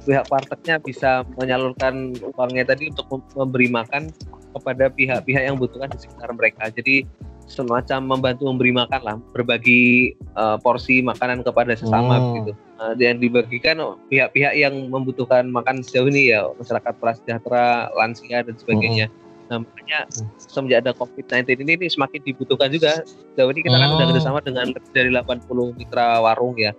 [0.07, 4.15] pihak wartegnya bisa menyalurkan uangnya tadi untuk memberi makan
[4.55, 6.71] kepada pihak-pihak yang butuhkan di sekitar mereka.
[6.71, 7.03] Jadi
[7.51, 12.33] semacam membantu memberi makan lah, berbagi uh, porsi makanan kepada sesama hmm.
[12.39, 12.53] gitu.
[12.79, 19.11] Uh, dan dibagikan pihak-pihak yang membutuhkan makan sejauh ini ya masyarakat prasejahtera, lansia dan sebagainya.
[19.11, 20.05] Hmm Nah, makanya
[20.37, 23.01] semenjak ada COVID-19 ini, ini semakin dibutuhkan juga.
[23.35, 24.09] Jauh ini kita kan udah oh.
[24.13, 26.77] kerjasama dengan lebih dari 80 mitra warung ya.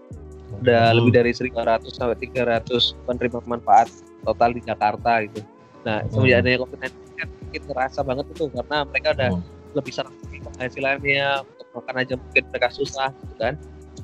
[0.62, 0.98] Udah hmm.
[1.02, 3.90] lebih dari 1.500 sampai 300 penerima manfaat
[4.22, 5.42] total di Jakarta gitu.
[5.82, 6.10] Nah, hmm.
[6.14, 9.44] semenjak adanya COVID-19 kan kita terasa banget itu karena mereka udah hmm.
[9.74, 13.54] lebih sering penghasilannya, untuk makan aja mungkin mereka susah gitu kan.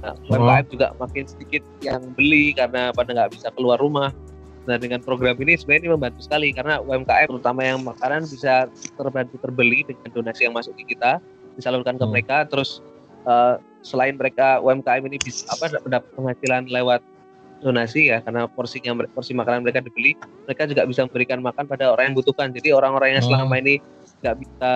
[0.04, 4.12] Nah, UMKM juga makin sedikit yang beli karena pada nggak bisa keluar rumah.
[4.65, 8.65] Nah dengan program ini sebenarnya ini membantu sekali karena UMKM terutama yang makanan bisa
[8.97, 11.21] terbantu terbeli dengan donasi yang masuk di kita
[11.56, 12.12] disalurkan ke hmm.
[12.12, 12.82] mereka terus
[13.30, 17.01] uh, selain mereka UMKM ini bisa apa dapat penghasilan lewat
[17.63, 22.12] donasi ya karena porsinya porsi makanan mereka dibeli mereka juga bisa memberikan makan pada orang
[22.12, 23.32] yang butuhkan jadi orang-orang yang hmm.
[23.32, 23.75] selama ini
[24.21, 24.73] nggak bisa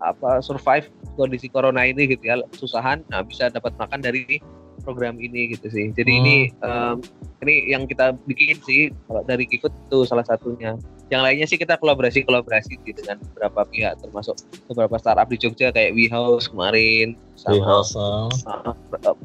[0.00, 4.40] apa survive kondisi corona ini gitu ya susahan nah bisa dapat makan dari
[4.82, 5.92] program ini gitu sih.
[5.92, 6.20] Jadi hmm.
[6.24, 6.96] ini um,
[7.44, 10.76] ini yang kita bikin sih kalau dari Kikut itu salah satunya.
[11.10, 14.38] Yang lainnya sih kita kolaborasi kolaborasi sih dengan beberapa pihak termasuk
[14.70, 18.30] beberapa startup di Jogja kayak WeHouse kemarin sama WeHouse, uh,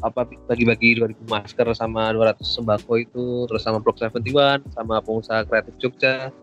[0.02, 5.78] apa bagi-bagi 2000 masker sama 200 sembako itu terus sama Block 71 sama pengusaha kreatif
[5.78, 6.34] Jogja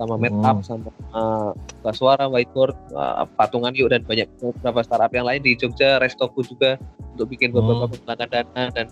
[0.00, 0.64] sama Metup hmm.
[0.64, 6.00] sama uh, Suara, Whiteboard, uh, Patungan Yuk dan banyak beberapa startup yang lain di Jogja,
[6.00, 6.80] Restoku juga
[7.12, 7.92] untuk bikin beberapa hmm.
[8.08, 8.86] penggalangan dana dan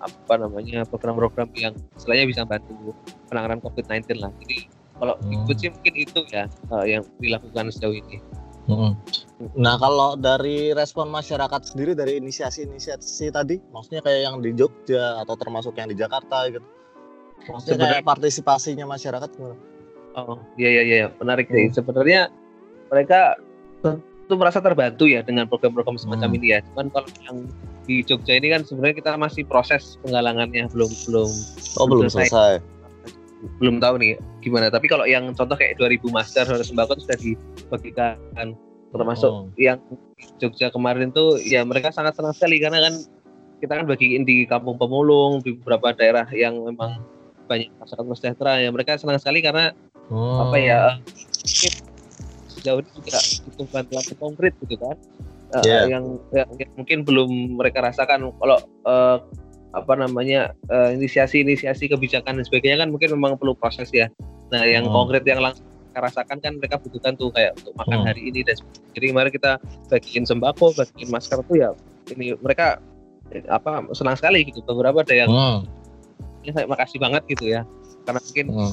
[0.00, 2.96] apa namanya program-program yang selainnya bisa bantu
[3.28, 4.32] penanganan COVID-19 lah.
[4.44, 5.32] Jadi kalau hmm.
[5.44, 8.16] ikut sih mungkin itu ya uh, yang dilakukan sejauh ini.
[8.64, 8.96] Hmm.
[9.60, 15.36] Nah kalau dari respon masyarakat sendiri dari inisiasi-inisiasi tadi, maksudnya kayak yang di Jogja atau
[15.36, 16.64] termasuk yang di Jakarta gitu,
[17.44, 19.73] maksudnya Sebenarnya, kayak partisipasinya masyarakat gimana?
[20.14, 21.70] Oh iya iya iya menarik sih.
[21.70, 21.74] Hmm.
[21.74, 22.30] Sebenarnya
[22.90, 23.34] mereka
[23.82, 26.38] tentu merasa terbantu ya dengan program-program semacam hmm.
[26.38, 26.58] ini ya.
[26.72, 27.36] Cuman kalau yang
[27.84, 31.30] di Jogja ini kan sebenarnya kita masih proses penggalangannya belum belum
[31.82, 32.30] oh belum selesai.
[32.30, 32.52] selesai.
[33.60, 34.72] Belum tahu nih gimana.
[34.72, 38.16] Tapi kalau yang contoh kayak 2000 masker harus sembako itu sudah dibagikan
[38.94, 39.50] termasuk oh.
[39.58, 39.82] yang
[40.38, 42.94] Jogja kemarin tuh ya mereka sangat senang sekali karena kan
[43.58, 47.02] kita kan bagiin di kampung pemulung di beberapa daerah yang memang
[47.50, 49.74] banyak masyarakat sejahtera ya mereka senang sekali karena
[50.10, 50.48] oh.
[50.48, 50.80] apa ya
[52.54, 54.96] sejauh ini juga butuh bantuan konkret gitu kan
[55.60, 55.60] yeah.
[55.60, 55.78] uh, iya.
[55.92, 59.20] yang, yang, mungkin belum mereka rasakan kalau uh,
[59.74, 64.08] apa namanya uh, inisiasi-inisiasi kebijakan dan sebagainya kan mungkin memang perlu proses ya
[64.48, 64.94] nah yang oh.
[64.94, 68.04] konkret yang langsung mereka rasakan kan mereka butuhkan tuh kayak untuk makan oh.
[68.06, 68.90] hari ini dan sebagainya.
[68.94, 69.52] jadi kemarin kita
[69.90, 71.68] bagiin sembako bagiin masker tuh ya
[72.14, 72.78] ini mereka
[73.50, 75.66] apa senang sekali gitu beberapa ada yang oh.
[76.46, 77.66] ya saya makasih banget gitu ya
[78.04, 78.72] karena mungkin oh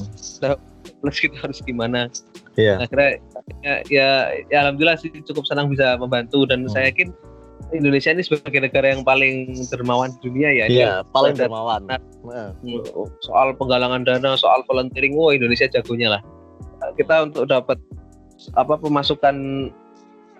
[1.02, 2.10] plus kita harus gimana
[2.58, 2.78] yeah.
[2.78, 3.18] akhirnya
[3.62, 4.08] ya, ya
[4.50, 6.72] ya alhamdulillah sih cukup senang bisa membantu dan hmm.
[6.72, 7.10] saya yakin
[7.70, 10.66] Indonesia ini sebagai negara yang paling dermawan di dunia ya.
[10.68, 11.88] Iya, paling dermawan.
[11.88, 12.02] Nah,
[13.24, 16.22] soal penggalangan dana, soal volunteering, wah Indonesia jagonya lah.
[17.00, 17.80] Kita untuk dapat
[18.58, 19.70] apa pemasukan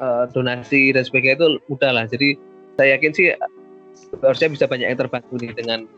[0.02, 2.04] uh, donasi dan sebagainya itu mudah lah.
[2.04, 2.36] Jadi
[2.76, 3.26] saya yakin sih
[4.20, 5.88] harusnya bisa banyak yang terbantu nih dengan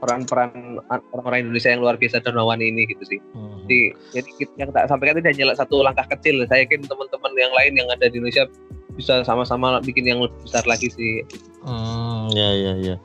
[0.00, 0.80] peran-peran
[1.12, 3.20] orang-orang Indonesia yang luar biasa dermawan ini gitu sih.
[3.36, 3.60] Hmm.
[3.68, 3.80] Jadi,
[4.16, 6.40] jadi yang tak sampaikan itu hanya satu langkah kecil.
[6.48, 8.48] Saya yakin teman-teman yang lain yang ada di Indonesia
[8.96, 11.22] bisa sama-sama bikin yang lebih besar lagi sih.
[11.62, 12.96] Hmm, ya ya ya.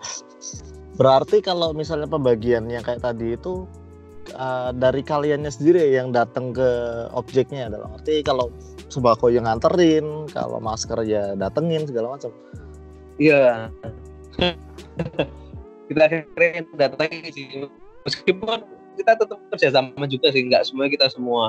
[0.95, 3.67] Berarti kalau misalnya pembagiannya kayak tadi itu
[4.33, 6.69] uh, dari kaliannya sendiri yang datang ke
[7.11, 8.47] objeknya adalah arti kalau
[8.87, 12.31] sembako yang nganterin, kalau masker ya datengin segala macam.
[13.19, 13.69] Iya.
[15.89, 17.45] kita akhirnya datangnya sih.
[18.05, 18.59] Meskipun
[18.95, 21.45] kita tetap kerja sama juga sih nggak semua kita semua.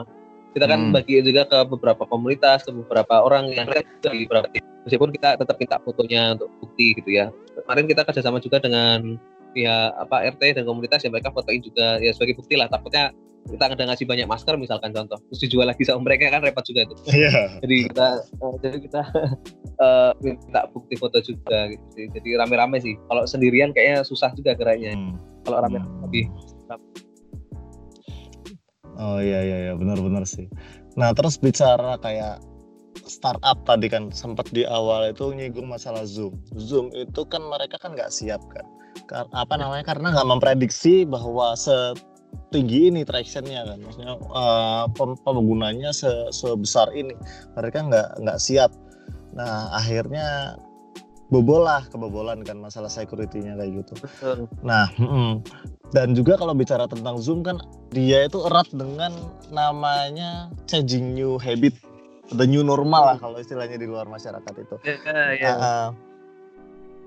[0.56, 0.94] Kita kan hmm.
[0.96, 4.48] bagi juga ke beberapa komunitas ke beberapa orang yang di beberapa
[4.88, 7.28] meskipun kita tetap minta fotonya untuk bukti gitu ya.
[7.52, 9.20] Kemarin kita kerjasama juga dengan
[9.56, 12.68] pihak apa RT dan komunitas yang mereka fotoin juga ya sebagai bukti lah.
[12.68, 13.16] Takutnya
[13.46, 15.16] kita ada ngasih banyak masker misalkan contoh.
[15.32, 16.94] Terus dijual lagi sama mereka kan repot juga itu.
[17.14, 17.56] Yeah.
[17.62, 18.06] jadi kita
[18.42, 19.02] uh, jadi kita
[19.80, 22.06] uh, minta bukti foto juga gitu sih.
[22.12, 22.94] Jadi rame-rame sih.
[23.08, 24.92] Kalau sendirian kayaknya susah juga geraknya.
[24.92, 25.16] Hmm.
[25.46, 26.02] kalau rame hmm.
[26.10, 26.26] lebih
[28.98, 29.72] oh iya iya iya.
[29.78, 30.50] Benar-benar sih.
[30.98, 32.42] Nah terus bicara kayak
[33.06, 36.34] startup tadi kan sempat di awal itu nyinggung masalah zoom.
[36.58, 38.66] Zoom itu kan mereka kan nggak siap kan
[39.12, 41.94] apa namanya karena nggak memprediksi bahwa se
[42.50, 43.78] tinggi ini tractionnya kan.
[43.80, 44.84] Maksudnya uh,
[45.24, 47.14] penggunanya se sebesar ini.
[47.56, 48.70] Mereka nggak nggak siap.
[49.36, 50.58] Nah akhirnya
[51.26, 53.94] bobol lah kebobolan kan masalah security-nya kayak gitu.
[53.98, 54.38] Betul.
[54.62, 55.42] nah mm,
[55.90, 57.58] dan juga kalau bicara tentang zoom kan
[57.90, 59.10] dia itu erat dengan
[59.50, 61.74] namanya changing new habit.
[62.26, 64.76] The new normal lah kalau istilahnya di luar masyarakat itu.
[64.82, 65.54] Yeah, yeah.
[65.54, 65.88] Uh,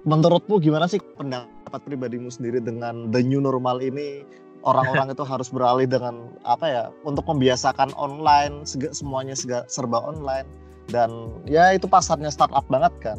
[0.07, 4.23] menurutmu gimana sih pendapat pribadimu sendiri dengan the new normal ini
[4.63, 8.63] orang-orang itu harus beralih dengan apa ya untuk membiasakan online
[8.95, 9.35] semuanya
[9.67, 10.47] serba online
[10.89, 11.09] dan
[11.45, 13.17] ya itu pasarnya startup banget kan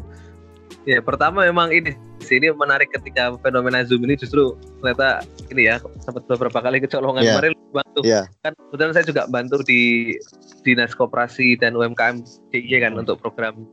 [0.89, 6.25] ya pertama memang ini sini menarik ketika fenomena zoom ini justru ternyata ini ya sempat
[6.29, 7.33] beberapa kali kecolongan yeah.
[7.37, 8.25] kemarin bantu yeah.
[8.45, 10.13] kan kebetulan saya juga bantu di
[10.61, 12.21] dinas koperasi dan UMKM
[12.53, 13.01] DIY kan hmm.
[13.05, 13.65] untuk program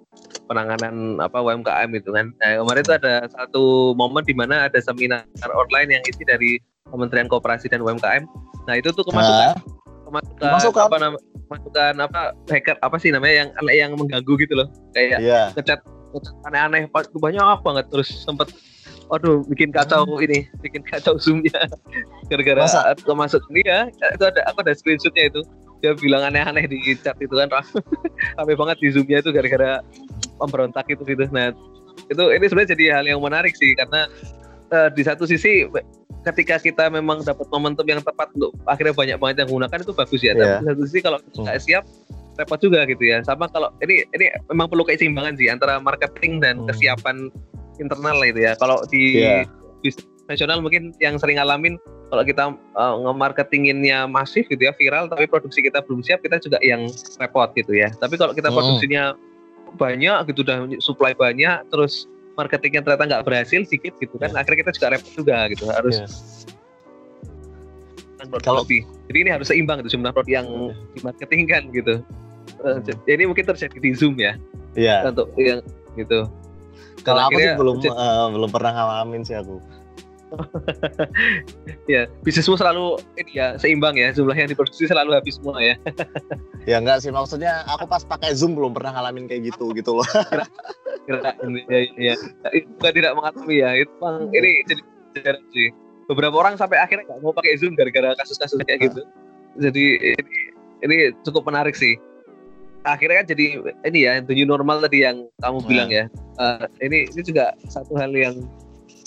[0.49, 5.29] penanganan apa UMKM itu kan nah, kemarin itu ada satu momen di mana ada seminar
[5.53, 6.57] online yang isi dari
[6.89, 8.25] Kementerian Koperasi dan UMKM.
[8.65, 9.61] Nah itu tuh kemasukan,
[10.09, 14.69] kemasukan, kemasukan apa nama, kemasukan apa hacker apa sih namanya yang yang mengganggu gitu loh,
[14.97, 15.53] kayak yeah.
[15.53, 15.85] ngecat
[16.49, 16.89] aneh-aneh
[17.21, 18.49] banyak banget terus sempet
[19.09, 20.21] Waduh, bikin kacau hmm.
[20.21, 21.65] ini, bikin kacau zoomnya.
[22.29, 25.41] Gara-gara aku masuk ini ya, itu ada aku ada screenshotnya itu.
[25.81, 27.49] Dia bilang aneh-aneh di chat itu kan,
[28.37, 29.81] rame banget di zoomnya itu gara-gara
[30.39, 31.27] pemberontak itu gitu.
[31.35, 31.51] Nah,
[32.07, 34.07] itu ini sebenarnya jadi hal yang menarik sih karena
[34.71, 35.67] uh, di satu sisi
[36.27, 40.21] ketika kita memang dapat momentum yang tepat untuk akhirnya banyak banget yang menggunakan itu bagus
[40.23, 40.33] ya.
[40.35, 40.63] Yeah.
[40.63, 41.43] Tapi satu sisi kalau hmm.
[41.47, 41.85] nggak siap
[42.39, 43.19] repot juga gitu ya.
[43.27, 46.69] Sama kalau ini ini memang perlu keseimbangan sih antara marketing dan hmm.
[46.71, 47.31] kesiapan
[47.83, 48.53] internal itu ya.
[48.59, 49.43] Kalau di yeah.
[49.83, 51.81] bisnis nasional mungkin yang sering ngalamin
[52.13, 56.61] kalau kita uh, nge-marketinginnya masif gitu ya viral tapi produksi kita belum siap kita juga
[56.61, 56.85] yang
[57.17, 57.89] repot gitu ya.
[57.97, 58.57] Tapi kalau kita hmm.
[59.77, 64.41] Banyak gitu udah supply banyak terus marketingnya ternyata nggak berhasil sedikit gitu kan yeah.
[64.41, 65.97] akhirnya kita juga repot juga gitu harus
[68.23, 68.39] yeah.
[68.47, 70.75] kalau lebih jadi ini harus seimbang itu jumlah produk yang yeah.
[70.95, 71.95] dimarketingkan gitu
[72.63, 74.39] uh, jadi mungkin terjadi di zoom ya
[74.79, 75.03] yeah.
[75.03, 75.61] untuk yang
[75.99, 76.31] gitu
[77.03, 79.59] kalau aku sih belum uh, belum pernah ngalamin sih aku
[81.93, 85.75] ya bisnismu selalu ini ya seimbang ya jumlah yang diproduksi selalu habis semua ya.
[86.69, 90.09] Ya enggak sih maksudnya aku pas pakai zoom belum pernah ngalamin kayak gitu gitu loh.
[91.09, 91.33] Kira
[91.73, 92.15] ya, ya,
[92.53, 94.83] itu bukan tidak mengakui ya itu bang ini jadi
[95.25, 95.69] jarang sih.
[96.09, 99.03] Beberapa orang sampai akhirnya nggak mau pakai zoom gara-gara kasus-kasus kayak gitu.
[99.57, 99.85] Jadi
[100.17, 100.37] ini,
[100.85, 101.97] ini cukup menarik sih.
[102.85, 103.45] Akhirnya kan jadi
[103.89, 105.69] ini ya the new normal tadi yang kamu hmm.
[105.69, 106.05] bilang ya.
[106.37, 108.45] Uh, ini ini juga satu hal yang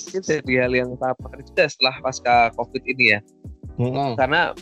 [0.10, 3.20] ini jadi hal yang tahap juga setelah pasca covid ini ya
[3.78, 4.18] hmm.
[4.18, 4.56] karena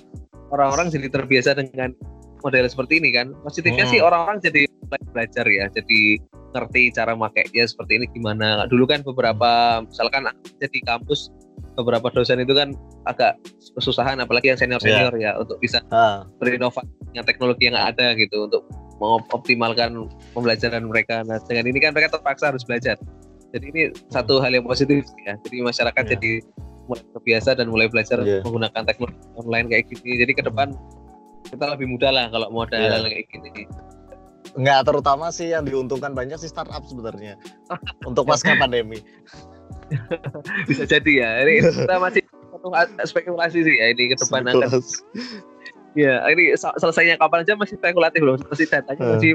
[0.52, 1.96] orang-orang jadi terbiasa dengan
[2.44, 6.02] model seperti ini kan positifnya sih orang-orang jadi belajar ya jadi
[6.50, 10.26] ngerti cara makainya seperti ini gimana dulu kan beberapa misalkan
[10.58, 11.30] jadi kampus
[11.78, 12.74] beberapa dosen itu kan
[13.06, 13.38] agak
[13.78, 15.38] kesusahan apalagi yang senior senior yeah.
[15.38, 16.26] ya untuk bisa uh.
[16.42, 18.66] berinovasi dengan teknologi yang ada gitu untuk
[19.00, 22.98] mengoptimalkan pembelajaran mereka nah dengan ini kan mereka terpaksa harus belajar
[23.54, 23.82] jadi ini
[24.14, 26.14] satu hal yang positif ya jadi masyarakat yeah.
[26.18, 26.32] jadi
[26.90, 28.42] mulai terbiasa dan mulai belajar yeah.
[28.46, 30.74] menggunakan teknologi online kayak gini jadi ke depan
[31.50, 32.92] kita lebih mudah lah kalau mau ada yeah.
[32.98, 33.66] hal, kayak gini
[34.58, 37.38] Enggak, terutama sih yang diuntungkan banyak sih startup sebenarnya
[38.10, 38.98] untuk pasca pandemi.
[40.70, 41.30] Bisa jadi ya.
[41.46, 42.24] Ini kita masih
[43.06, 44.82] spekulasi sih ya ini ke depan akan.
[45.94, 48.42] Ya, ini selesainya kapan aja masih spekulatif loh.
[48.50, 49.10] Masih datanya uh.
[49.18, 49.32] masih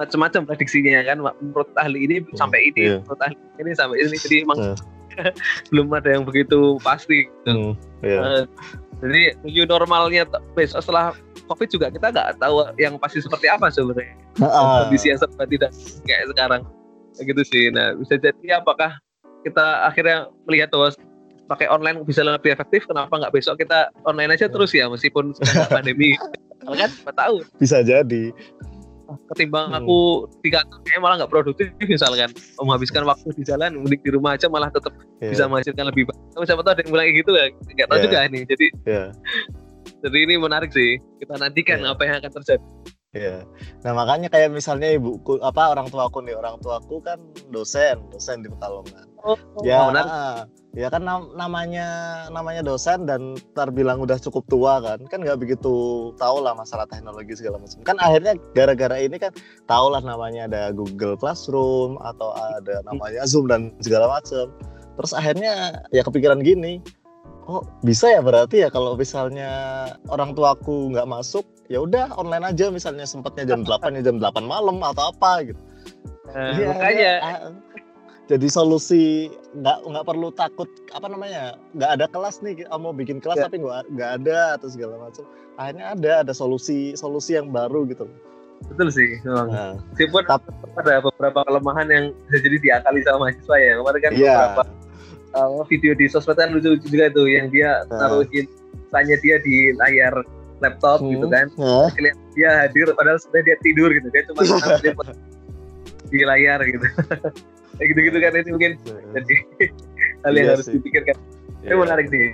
[0.00, 3.00] macam-macam prediksinya kan menurut ahli ini hmm, sampai ini yeah.
[3.04, 4.76] menurut ahli ini sampai ini jadi emang yeah.
[5.74, 7.52] belum ada yang begitu pasti gitu.
[7.52, 8.20] Mm, yeah.
[8.24, 8.42] uh,
[9.04, 10.24] jadi new normalnya
[10.56, 11.12] besok setelah
[11.52, 14.88] covid juga kita nggak tahu yang pasti seperti apa sebenarnya uh.
[14.88, 15.72] kondisi yang serba tidak
[16.08, 16.62] kayak sekarang
[17.20, 18.96] gitu sih nah bisa jadi apakah
[19.44, 20.96] kita akhirnya melihat bahwa
[21.50, 25.34] pakai online bisa lebih efektif kenapa nggak besok kita online aja terus ya meskipun
[25.74, 26.14] pandemi
[26.70, 28.30] kan tahu bisa jadi
[29.32, 29.78] ketimbang hmm.
[29.82, 29.98] aku
[30.44, 34.46] di kantor kayak malah nggak produktif misalkan menghabiskan waktu di jalan mudik di rumah aja
[34.46, 35.32] malah tetap yeah.
[35.32, 37.98] bisa menghasilkan lebih banyak tapi siapa tahu ada yang bilang kayak gitu ya nggak tahu
[37.98, 38.04] yeah.
[38.06, 39.08] juga ini jadi yeah.
[40.00, 40.96] Jadi ini menarik sih.
[41.20, 41.92] Kita nantikan yeah.
[41.92, 42.66] apa yang akan terjadi.
[43.10, 43.42] Iya.
[43.82, 47.18] Nah makanya kayak misalnya ibuku apa orang tua aku nih orang tua aku kan
[47.50, 49.09] dosen dosen di Pekalongan.
[49.20, 49.92] Oh, ya, oh,
[50.72, 51.86] ya kan nam namanya
[52.30, 57.36] namanya dosen dan terbilang udah cukup tua kan, kan nggak begitu tahu lah masalah teknologi
[57.36, 57.84] segala macam.
[57.84, 59.34] Kan akhirnya gara-gara ini kan
[59.68, 64.48] tahu lah namanya ada Google Classroom atau ada namanya Zoom dan segala macam.
[64.96, 66.80] Terus akhirnya ya kepikiran gini,
[67.50, 69.50] oh bisa ya berarti ya kalau misalnya
[70.08, 74.16] orang tua aku nggak masuk ya udah online aja misalnya sempatnya jam 8 ya jam
[74.18, 75.62] 8 malam atau apa gitu.
[76.30, 77.34] Uh, ya, makanya ya,
[78.30, 79.26] jadi solusi
[79.58, 83.50] nggak nggak perlu takut apa namanya nggak ada kelas nih mau bikin kelas ya.
[83.50, 85.26] tapi nggak nggak ada atau segala macam
[85.58, 88.06] akhirnya ada ada solusi solusi yang baru gitu
[88.70, 90.22] betul sih memang nah, meskipun
[90.78, 94.20] ada beberapa kelemahan yang bisa jadi diakali sama mahasiswa ya kemarin kan ya.
[94.22, 94.62] beberapa
[95.34, 97.98] uh, video di sosmed kan lucu-lucu juga tuh yang dia uh.
[97.98, 98.46] naruhin
[98.94, 100.14] tanya dia di layar
[100.62, 101.18] laptop hmm.
[101.18, 101.90] gitu kan uh.
[101.98, 104.46] kelihatan dia hadir padahal sebenarnya dia tidur gitu dia cuma
[106.14, 106.86] di layar gitu
[107.88, 108.72] gitu-gitu kan itu mungkin
[109.16, 109.34] jadi
[110.24, 110.76] hal yang iya harus sih.
[110.76, 111.16] dipikirkan
[111.64, 111.80] itu yeah.
[111.80, 112.26] menarik sih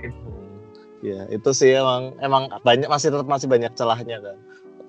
[1.05, 4.37] ya itu sih emang emang banyak masih tetap masih banyak celahnya kan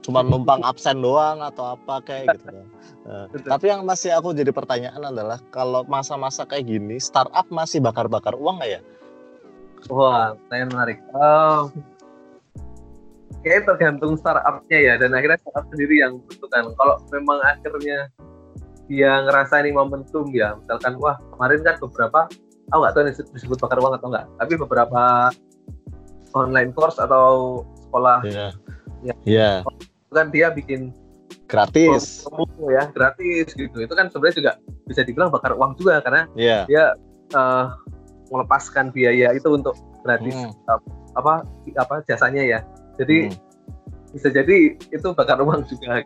[0.03, 2.67] cuma numpang absen doang atau apa kayak gitu kan.
[3.09, 8.37] Nah, tapi yang masih aku jadi pertanyaan adalah kalau masa-masa kayak gini startup masih bakar-bakar
[8.37, 8.81] uang nggak ya?
[9.89, 11.01] Wah, saya menarik.
[11.17, 11.73] Um,
[13.41, 16.77] kayaknya tergantung startupnya ya dan akhirnya startup sendiri yang menentukan.
[16.77, 18.13] Kalau memang akhirnya
[18.89, 22.21] dia ngerasa ini momentum ya, misalkan wah kemarin kan beberapa,
[22.73, 25.03] aku nggak tahu ini disebut bakar uang atau enggak, tapi beberapa
[26.37, 28.53] online course atau sekolah yeah.
[29.01, 29.57] ya yeah.
[30.13, 30.93] kan dia bikin
[31.49, 32.29] gratis
[32.69, 34.53] ya gratis gitu itu kan sebenarnya juga
[34.85, 36.69] bisa dibilang bakar uang juga karena yeah.
[36.69, 36.93] dia
[37.33, 37.73] uh,
[38.29, 40.53] melepaskan biaya itu untuk gratis hmm.
[40.69, 40.81] uh,
[41.17, 41.49] apa
[41.81, 42.61] apa jasanya ya
[43.01, 43.37] jadi hmm.
[44.13, 46.05] bisa jadi itu bakar uang juga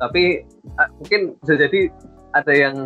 [0.00, 0.44] tapi
[0.78, 1.80] uh, mungkin bisa jadi
[2.32, 2.76] ada yang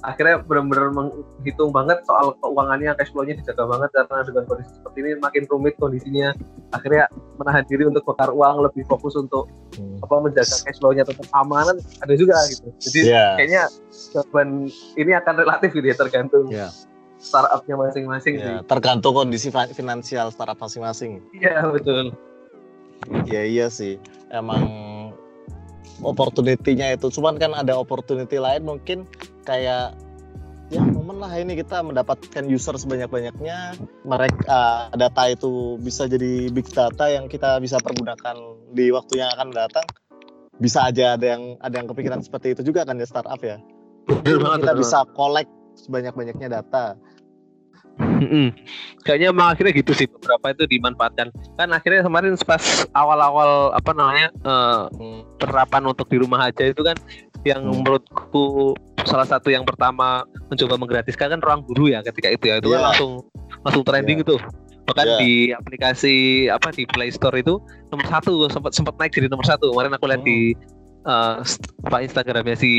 [0.00, 5.10] akhirnya benar-benar menghitung banget soal keuangannya cash flow-nya dijaga banget karena dengan kondisi seperti ini
[5.20, 6.32] makin rumit kondisinya
[6.72, 7.04] akhirnya
[7.36, 10.00] menahan diri untuk bakar uang lebih fokus untuk hmm.
[10.00, 13.30] apa menjaga cash flow-nya tetap aman ada juga gitu jadi yeah.
[13.36, 13.62] kayaknya
[14.16, 14.48] jawaban
[14.96, 16.72] ini akan relatif gitu ya tergantung yeah.
[17.20, 22.16] startupnya masing-masing yeah, sih tergantung kondisi finansial startup masing-masing iya yeah, betul
[23.28, 24.00] iya iya sih
[24.32, 24.89] emang
[26.00, 27.10] opportunity-nya itu.
[27.10, 29.04] Cuman kan ada opportunity lain mungkin
[29.42, 29.98] kayak
[30.70, 33.74] ya momen lah ini kita mendapatkan user sebanyak-banyaknya.
[34.06, 38.36] Mereka uh, data itu bisa jadi big data yang kita bisa pergunakan
[38.70, 39.86] di waktu yang akan datang.
[40.60, 43.58] Bisa aja ada yang ada yang kepikiran seperti itu juga kan ya startup ya.
[44.06, 46.98] Kita bisa collect sebanyak-banyaknya data
[48.20, 48.46] Mm-hmm.
[49.02, 51.32] Kayaknya emang akhirnya gitu sih beberapa itu dimanfaatkan.
[51.56, 54.86] Kan akhirnya kemarin pas awal-awal apa namanya uh,
[55.40, 56.96] terapan untuk di rumah aja itu kan
[57.48, 57.80] yang hmm.
[57.80, 58.76] menurutku
[59.08, 62.76] salah satu yang pertama mencoba menggratiskan kan ruang guru ya ketika itu ya itu yeah.
[62.76, 62.88] kan iya.
[62.92, 63.12] langsung
[63.64, 64.26] langsung trending yeah.
[64.28, 64.36] itu
[64.84, 65.20] bahkan yeah.
[65.20, 66.16] di aplikasi
[66.52, 67.56] apa di Play Store itu
[67.88, 70.28] nomor satu sempat sempat naik jadi nomor satu kemarin aku lihat hmm.
[70.28, 70.38] di
[71.08, 71.40] uh,
[71.88, 72.70] apa Instagramnya si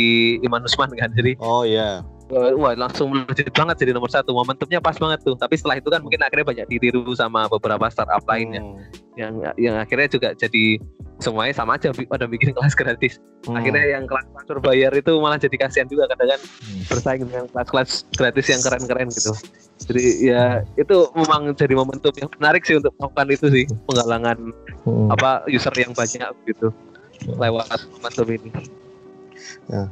[0.45, 4.79] Iman Usman kan jadi oh iya yeah wah langsung melejit banget jadi nomor satu momentumnya
[4.79, 8.63] pas banget tuh tapi setelah itu kan mungkin akhirnya banyak ditiru sama beberapa startup lainnya
[8.63, 9.19] hmm.
[9.19, 10.79] yang yang akhirnya juga jadi
[11.21, 13.53] semuanya sama aja pada bikin kelas gratis hmm.
[13.53, 16.81] akhirnya yang kelas-kelas berbayar itu malah jadi kasihan juga kadang kan hmm.
[16.89, 19.33] bersaing dengan kelas-kelas gratis yang keren-keren gitu
[19.85, 20.43] jadi ya
[20.79, 24.37] itu memang jadi momentum yang menarik sih untuk melakukan itu sih penggalangan
[24.87, 25.09] hmm.
[25.13, 26.71] apa user yang banyak gitu
[27.37, 28.49] lewat momentum ini
[29.69, 29.85] ya.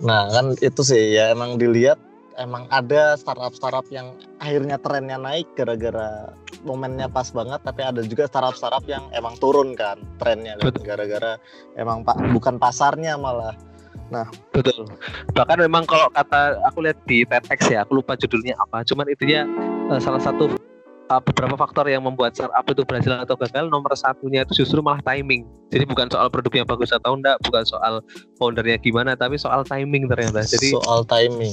[0.00, 2.00] Nah kan itu sih ya emang dilihat
[2.40, 6.32] emang ada startup-startup yang akhirnya trennya naik gara-gara
[6.64, 11.36] momennya pas banget tapi ada juga startup-startup yang emang turun kan trennya kan gara-gara
[11.76, 13.52] emang pak bukan pasarnya malah.
[14.10, 14.26] Nah.
[14.50, 14.90] Betul.
[15.36, 19.22] Bahkan memang kalau kata aku lihat di TEDx ya aku lupa judulnya apa cuman itu
[19.28, 19.46] ya
[20.02, 20.50] salah satu
[21.10, 25.02] uh, beberapa faktor yang membuat startup itu berhasil atau gagal nomor satunya itu justru malah
[25.02, 25.42] timing.
[25.74, 27.98] Jadi bukan soal produknya bagus atau enggak bukan soal
[28.38, 30.46] foundernya gimana tapi soal timing ternyata.
[30.46, 31.52] Jadi soal timing.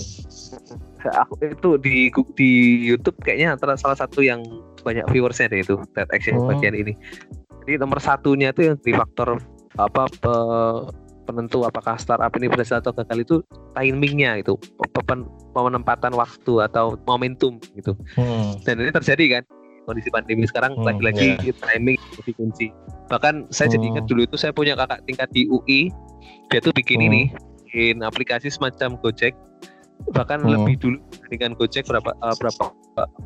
[1.25, 2.51] Aku itu di di
[2.85, 4.45] YouTube kayaknya antara salah satu yang
[4.85, 6.49] banyak viewersnya deh itu TEDx yang hmm.
[6.53, 6.93] bagian ini.
[7.65, 9.41] Jadi nomor satunya itu yang di faktor
[9.77, 10.35] apa pe,
[11.27, 13.35] penentu apakah startup ini berhasil atau gagal itu
[13.75, 14.55] timingnya itu
[15.51, 18.63] penempatan waktu atau momentum gitu hmm.
[18.63, 19.43] dan ini terjadi kan
[19.87, 21.55] kondisi pandemi sekarang hmm, lagi-lagi yeah.
[21.63, 22.67] timing jadi kunci
[23.07, 23.75] bahkan saya hmm.
[23.75, 25.91] jadi ingat dulu itu saya punya kakak tingkat di UI
[26.51, 27.07] dia tuh bikin hmm.
[27.11, 27.21] ini
[27.67, 29.35] bikin aplikasi semacam Gojek
[30.11, 30.51] bahkan hmm.
[30.55, 30.99] lebih dulu
[31.31, 32.63] dengan Gojek berapa uh, berapa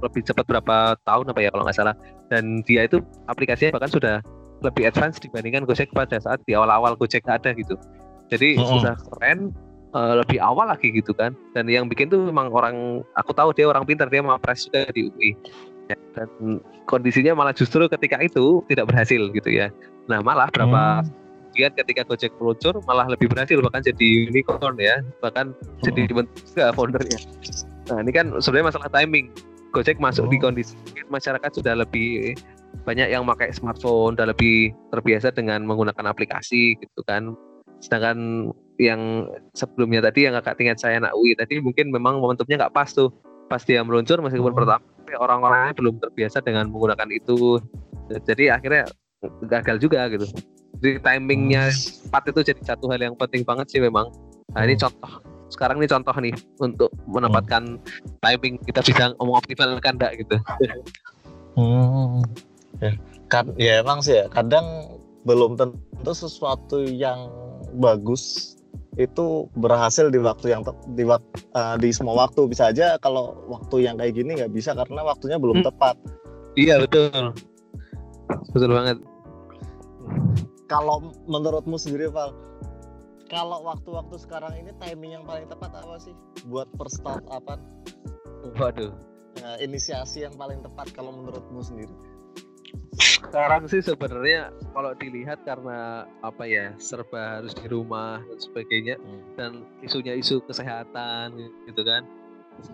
[0.06, 1.96] lebih cepat berapa tahun apa ya kalau nggak salah
[2.30, 4.16] dan dia itu aplikasinya bahkan sudah
[4.62, 7.76] lebih advance dibandingkan Gojek pada saat di awal-awal Gojek ada gitu.
[8.32, 8.70] Jadi -hmm.
[8.70, 9.52] sudah keren
[9.92, 11.36] uh, lebih awal lagi gitu kan.
[11.54, 14.88] Dan yang bikin tuh memang orang aku tahu dia orang pintar dia mau press juga
[14.96, 15.32] di UI
[15.92, 16.30] ya, dan
[16.88, 19.68] kondisinya malah justru ketika itu tidak berhasil gitu ya.
[20.08, 21.10] Nah malah berapa hmm.
[21.52, 25.04] kemudian ketika Gojek meluncur malah lebih berhasil bahkan jadi unicorn ya.
[25.20, 25.84] Bahkan oh.
[25.84, 27.20] jadi dibentuk juga foundernya.
[27.92, 29.28] Nah ini kan sebenarnya masalah timing.
[29.72, 30.32] Gojek masuk oh.
[30.32, 30.76] di kondisi
[31.08, 32.36] masyarakat sudah lebih
[32.84, 37.38] banyak yang pakai smartphone dan lebih terbiasa dengan menggunakan aplikasi gitu kan.
[37.82, 38.50] Sedangkan
[38.82, 42.90] yang sebelumnya tadi yang kakak tingkat saya anak UI tadi mungkin memang momentumnya nggak pas
[42.90, 43.14] tuh.
[43.52, 44.58] Pas dia meluncur meskipun oh.
[44.58, 47.60] pertama orang-orangnya belum terbiasa dengan menggunakan itu.
[48.12, 48.88] Jadi akhirnya
[49.46, 50.26] gagal juga gitu.
[50.82, 51.70] Jadi timingnya
[52.10, 54.10] empat itu jadi satu hal yang penting banget sih memang.
[54.56, 54.84] Nah ini hmm.
[54.88, 55.14] contoh.
[55.52, 57.78] Sekarang ini contoh nih untuk menempatkan
[58.24, 58.56] timing.
[58.64, 60.40] Kita bisa ngomong optimal kan enggak gitu.
[61.60, 62.24] Hmm.
[62.82, 62.92] Ya,
[63.32, 67.30] kan ya emang sih ya kadang belum tentu sesuatu yang
[67.78, 68.56] bagus
[69.00, 70.68] itu berhasil di waktu yang
[70.98, 71.22] di uh,
[71.80, 72.44] di semua waktu.
[72.52, 75.68] Bisa aja kalau waktu yang kayak gini nggak bisa karena waktunya belum hmm.
[75.72, 75.96] tepat.
[76.60, 77.32] Iya betul.
[78.52, 78.98] Betul banget.
[80.68, 82.36] Kalau menurutmu sendiri Val
[83.32, 86.12] kalau waktu-waktu sekarang ini timing yang paling tepat apa sih
[86.52, 87.64] buat per startupan
[88.60, 88.92] waduh.
[89.40, 91.96] Nah, inisiasi yang paling tepat kalau menurutmu sendiri
[93.00, 99.22] sekarang sih sebenarnya kalau dilihat karena apa ya serba harus di rumah dan sebagainya hmm.
[99.40, 102.04] dan isunya isu kesehatan gitu kan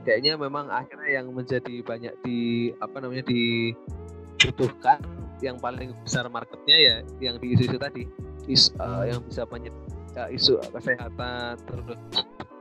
[0.04, 5.00] kayaknya memang akhirnya yang menjadi banyak di apa namanya dibutuhkan
[5.46, 8.04] yang paling besar marketnya ya yang di isu-isu tadi
[8.50, 9.72] is, uh, yang bisa banyak
[10.18, 11.98] ya, isu kesehatan terus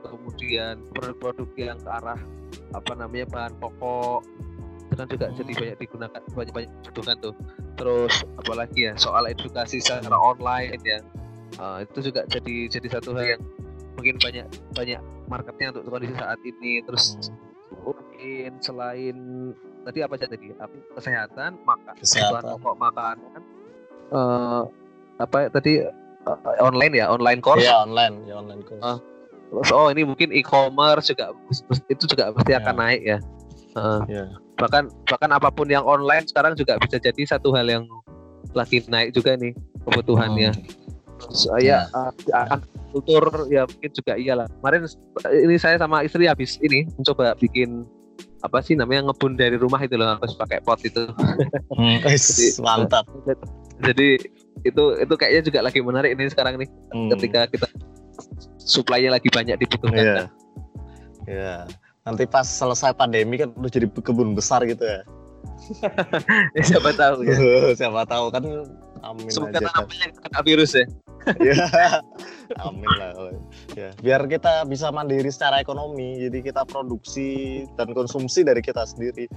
[0.05, 2.21] kemudian produk-produk yang ke arah
[2.71, 4.21] apa namanya bahan pokok
[4.97, 7.33] kan juga jadi banyak digunakan banyak banyak dibutuhkan tuh.
[7.77, 10.99] Terus apalagi ya soal edukasi secara online ya.
[11.57, 13.41] Uh, itu juga jadi jadi satu hal yang
[13.95, 14.45] mungkin banyak
[14.75, 16.83] banyak marketnya untuk kondisi saat ini.
[16.83, 17.85] Terus hmm.
[17.85, 19.17] mungkin selain
[19.85, 20.51] tadi apa aja tadi?
[20.97, 22.57] Kesehatan makan kesehatan.
[22.57, 23.41] pokok makanan
[24.11, 24.67] uh,
[25.17, 25.83] apa tadi
[26.27, 27.05] uh, online ya?
[27.11, 27.65] Online course?
[27.65, 28.23] Ya online.
[28.27, 28.83] Ya online course.
[28.83, 28.99] Uh,
[29.73, 31.31] oh ini mungkin e-commerce juga
[31.87, 32.61] itu juga pasti yeah.
[32.63, 33.19] akan naik ya.
[33.77, 34.29] Uh, yeah.
[34.57, 37.85] Bahkan bahkan apa pun yang online sekarang juga bisa jadi satu hal yang
[38.57, 39.53] lagi naik juga nih
[39.85, 41.31] kebutuhannya oh.
[41.33, 42.33] saya yeah.
[42.33, 42.57] uh,
[42.89, 44.89] kultur ya mungkin juga iyalah kemarin
[45.29, 47.85] ini saya sama istri habis ini mencoba bikin
[48.41, 51.09] apa sih namanya ngebun dari rumah itu loh harus pakai pot itu
[51.73, 53.05] hmm, jadi, mantap
[53.81, 54.21] jadi
[54.65, 57.09] itu itu kayaknya juga lagi menarik ini sekarang nih hmm.
[57.17, 57.67] ketika kita
[58.61, 60.15] suplainya lagi banyak dibutuhkan yeah.
[60.17, 60.27] kan
[61.29, 61.61] yeah.
[62.07, 65.03] Nanti pas selesai pandemi kan udah jadi kebun besar gitu ya.
[66.55, 67.35] Ya siapa tahu ya.
[67.79, 68.43] Siapa tahu kan
[69.03, 69.85] amin semoga aja kan.
[70.23, 70.85] kena virus ya.
[71.43, 71.55] Ya
[72.63, 73.11] amin lah
[73.75, 79.27] ya biar kita bisa mandiri secara ekonomi jadi kita produksi dan konsumsi dari kita sendiri.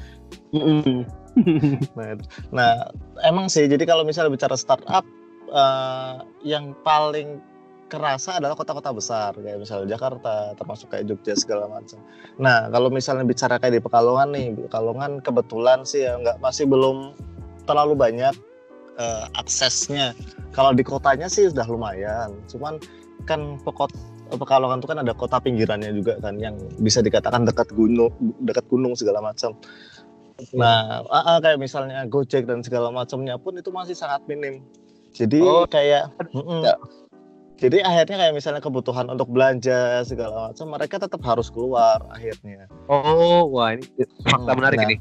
[1.99, 2.15] Nah,
[2.55, 2.71] nah
[3.27, 5.03] emang sih jadi kalau misalnya bicara startup
[5.51, 7.43] uh, yang paling
[7.91, 11.99] kerasa adalah kota-kota besar kayak misalnya Jakarta termasuk kayak Jogja segala macam.
[12.39, 17.13] Nah kalau misalnya bicara kayak di Pekalongan nih, Pekalongan kebetulan sih ya nggak masih belum
[17.67, 18.35] terlalu banyak
[18.97, 20.15] uh, aksesnya.
[20.55, 22.79] Kalau di kotanya sih sudah lumayan, cuman
[23.27, 23.91] kan pokot
[24.31, 28.15] Pekalongan itu kan ada kota pinggirannya juga kan yang bisa dikatakan dekat gunung,
[28.47, 29.59] dekat gunung segala macam.
[30.55, 34.63] Nah, uh, uh, kayak misalnya Gojek dan segala macamnya pun itu masih sangat minim.
[35.11, 36.15] Jadi oh, kayak
[36.63, 36.75] ya.
[37.61, 42.65] Jadi akhirnya kayak misalnya kebutuhan untuk belanja segala macam mereka tetap harus keluar akhirnya.
[42.89, 43.85] Oh, wah ini
[44.25, 44.97] fakta menarik nah, ini.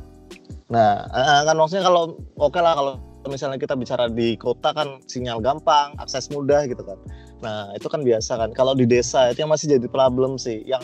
[0.67, 1.07] Nah,
[1.47, 2.93] kan maksudnya kalau oke okay lah kalau
[3.31, 6.99] misalnya kita bicara di kota kan sinyal gampang, akses mudah gitu kan.
[7.39, 8.51] Nah itu kan biasa kan.
[8.51, 10.83] Kalau di desa itu yang masih jadi problem sih, yang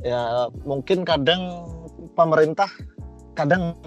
[0.00, 1.68] ya mungkin kadang
[2.16, 2.72] pemerintah
[3.38, 3.78] kadang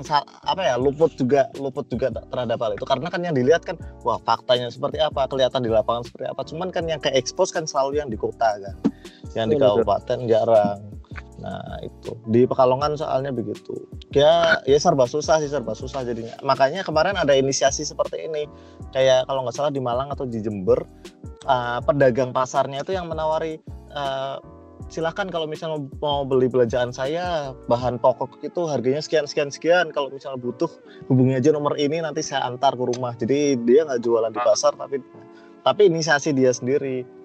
[0.48, 4.18] apa ya luput juga luput juga terhadap hal itu karena kan yang dilihat kan wah
[4.24, 8.00] faktanya seperti apa kelihatan di lapangan seperti apa cuman kan yang ke expose kan selalu
[8.00, 8.76] yang di kota kan
[9.36, 10.80] yang di kabupaten jarang
[11.44, 13.76] Nah itu di Pekalongan soalnya begitu.
[14.16, 16.32] Ya ya serba susah sih serba susah jadinya.
[16.40, 18.48] Makanya kemarin ada inisiasi seperti ini.
[18.96, 20.88] Kayak kalau nggak salah di Malang atau di Jember,
[21.44, 23.60] uh, pedagang pasarnya itu yang menawari
[23.92, 24.40] uh,
[24.90, 30.10] silakan kalau misalnya mau beli belanjaan saya bahan pokok itu harganya sekian sekian sekian kalau
[30.12, 30.70] misalnya butuh
[31.10, 34.76] hubungi aja nomor ini nanti saya antar ke rumah jadi dia nggak jualan di pasar
[34.78, 35.02] tapi
[35.64, 37.24] tapi inisiasi dia sendiri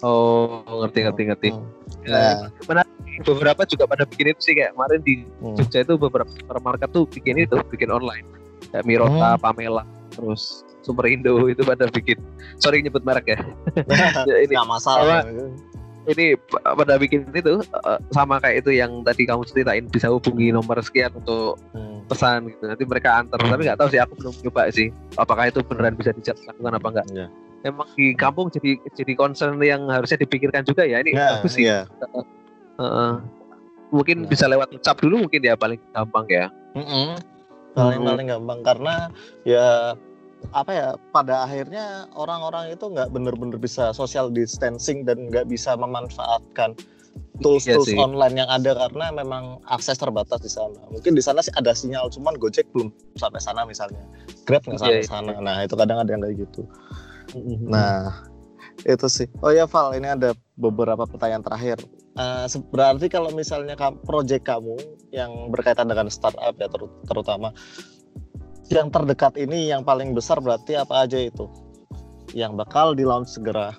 [0.00, 1.48] Oh, ngerti ngerti ngerti.
[1.52, 1.68] Hmm.
[2.08, 2.88] Ya, benar.
[3.20, 5.14] Beberapa juga pada bikin itu sih kayak kemarin di
[5.44, 5.60] hmm.
[5.60, 8.24] Jogja itu beberapa supermarket tuh bikin itu, bikin online.
[8.72, 9.42] Kayak Mirota, hmm.
[9.44, 9.84] Pamela,
[10.16, 12.16] terus Super Indo itu pada bikin.
[12.56, 13.38] Sorry nyebut merek ya.
[14.30, 15.20] ya ini nggak masalah.
[15.28, 15.52] Sama,
[16.08, 20.80] ini pada bikin itu eh, sama kayak itu yang tadi kamu ceritain bisa hubungi nomor
[20.80, 22.08] sekian untuk hmm.
[22.08, 22.64] pesan gitu.
[22.64, 23.40] Nanti mereka antar.
[23.40, 23.52] Hmm.
[23.52, 24.88] Tapi nggak tahu sih aku belum coba sih.
[25.20, 27.08] Apakah itu beneran bisa dilakukan apa enggak?
[27.12, 27.30] Yeah
[27.64, 31.68] emang di kampung jadi jadi concern yang harusnya dipikirkan juga ya ini yeah, bagus sih.
[31.68, 31.84] Yeah.
[32.00, 32.24] Uh,
[32.80, 33.12] uh,
[33.92, 34.30] mungkin yeah.
[34.30, 36.46] bisa lewat ucap dulu mungkin ya paling gampang ya.
[36.72, 37.08] Mm -hmm.
[37.76, 38.94] Paling paling gampang karena
[39.44, 39.94] ya
[40.56, 46.74] apa ya pada akhirnya orang-orang itu nggak benar-benar bisa social distancing dan nggak bisa memanfaatkan
[47.40, 50.78] tools-tools iya online yang ada karena memang akses terbatas di sana.
[50.92, 54.04] Mungkin di sana sih ada sinyal, cuman Gojek belum sampai sana misalnya,
[54.44, 55.32] Grab nggak sampai yeah, sana.
[55.34, 55.42] Yeah.
[55.42, 56.62] Nah itu kadang ada yang kayak gitu.
[57.34, 57.70] Mm-hmm.
[57.70, 58.26] Nah,
[58.84, 59.28] itu sih.
[59.40, 61.78] Oh ya Val, ini ada beberapa pertanyaan terakhir.
[62.18, 64.76] Uh, berarti kalau misalnya proyek kamu
[65.14, 67.54] yang berkaitan dengan startup ya ter terutama
[68.70, 71.50] yang terdekat ini yang paling besar berarti apa aja itu?
[72.30, 73.74] Yang bakal di launch segera.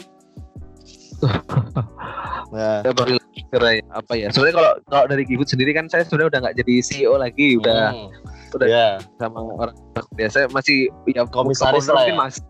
[2.53, 2.83] nah.
[2.83, 4.27] Ya, baru segera ya, apa ya?
[4.35, 7.95] Sebenarnya kalau kalau dari Gifood sendiri kan saya sudah udah nggak jadi CEO lagi, udah
[7.95, 8.55] hmm.
[8.59, 8.95] udah yeah.
[9.15, 9.75] sama orang
[10.19, 12.15] biasa masih ya komisaris lah ya.
[12.17, 12.43] Mas,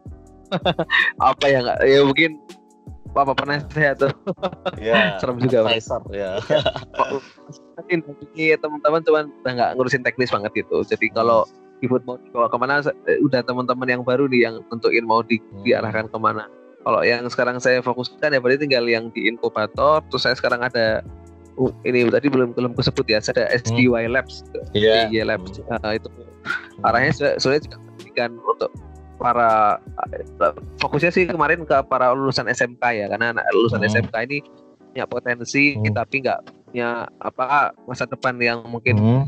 [1.32, 2.42] apa ya nggak ya mungkin
[3.12, 4.12] apa pernah saya tuh
[4.80, 6.40] ya, serem juga advisor ya
[7.76, 8.00] mungkin
[8.56, 11.44] teman-teman cuman udah nggak ngurusin teknis banget gitu jadi kalau
[11.82, 15.42] Gifood mau dibawa ke mana eh, udah teman-teman yang baru nih yang tentuin mau di,
[15.42, 15.66] hmm.
[15.66, 16.46] diarahkan ke mana
[16.82, 21.06] kalau yang sekarang saya fokuskan ya berarti tinggal yang di inkubator terus saya sekarang ada
[21.58, 24.14] uh, ini tadi belum belum disebut ya saya ada SGY hmm.
[24.14, 25.10] Labs yeah.
[25.10, 25.74] SGY Labs hmm.
[25.74, 26.10] uh, itu
[26.82, 27.58] arahnya sudah
[28.02, 28.72] juga untuk
[29.22, 29.78] para
[30.82, 33.90] fokusnya sih kemarin ke para lulusan SMK ya karena anak lulusan hmm.
[33.94, 34.38] SMK ini
[34.92, 35.94] punya potensi hmm.
[35.94, 36.40] tapi nggak
[36.74, 39.24] punya apa masa depan yang mungkin hmm.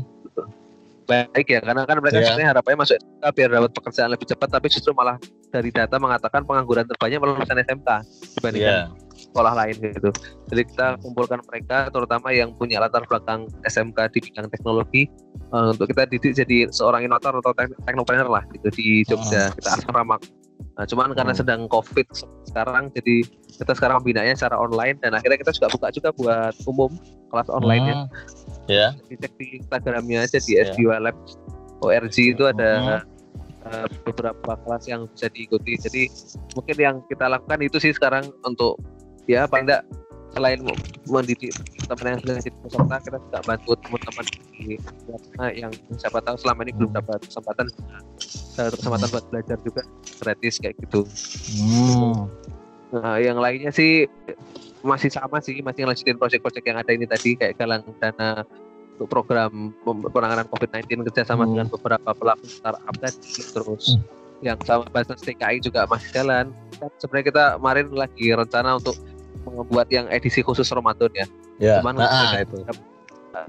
[1.04, 2.26] Baik ya karena kan mereka yeah.
[2.26, 5.16] sebenarnya harapannya masuk SMK biar dapat pekerjaan lebih cepat tapi justru malah
[5.52, 7.88] dari data mengatakan pengangguran terbanyak lulusan SMK
[8.40, 10.10] dibandingkan yeah sekolah lain gitu.
[10.52, 15.10] Jadi kita kumpulkan mereka terutama yang punya latar belakang SMK di bidang teknologi
[15.50, 17.50] uh, untuk kita didik jadi seorang inovator atau
[17.82, 19.50] teknopreneur lah gitu di Jogja.
[19.50, 19.58] Oh.
[19.58, 20.16] Kita asrama.
[20.74, 21.38] Nah, cuman karena oh.
[21.38, 22.06] sedang Covid
[22.46, 23.26] sekarang jadi
[23.58, 26.90] kita sekarang binanya secara online dan akhirnya kita juga buka juga buat umum
[27.34, 27.94] kelas online ya.
[27.94, 27.98] Ya.
[28.70, 29.18] Yeah.
[29.18, 30.70] Cek di Instagramnya aja di yeah.
[30.70, 31.16] SDW Lab
[31.82, 33.02] ORG itu ada
[33.66, 35.74] uh, beberapa kelas yang bisa diikuti.
[35.76, 36.02] Jadi
[36.54, 38.78] mungkin yang kita lakukan itu sih sekarang untuk
[39.26, 39.82] ya paling tidak
[40.34, 40.58] selain
[41.06, 41.54] mendidik
[41.86, 44.24] teman yang sudah jadi peserta kita juga bantu teman-teman
[44.58, 44.74] di
[45.54, 46.98] yang siapa tahu selama ini belum hmm.
[46.98, 47.66] dapat kesempatan
[48.58, 49.82] kesempatan buat belajar juga
[50.18, 51.06] gratis kayak gitu
[51.54, 52.26] hmm.
[52.98, 54.10] nah yang lainnya sih
[54.84, 58.44] masih sama sih masih ngelanjutin proyek-proyek yang ada ini tadi kayak galang dana
[58.94, 59.74] untuk program
[60.12, 61.50] penanganan COVID-19 kerjasama hmm.
[61.50, 64.04] dengan beberapa pelaku startup tadi terus hmm.
[64.44, 66.52] yang sama bahasa TKI juga masih jalan
[67.00, 68.94] sebenarnya kita kemarin lagi rencana untuk
[69.50, 71.26] membuat yang edisi khusus Ramadan ya.
[71.60, 71.74] Ya.
[71.80, 72.64] Cuman nah, itu.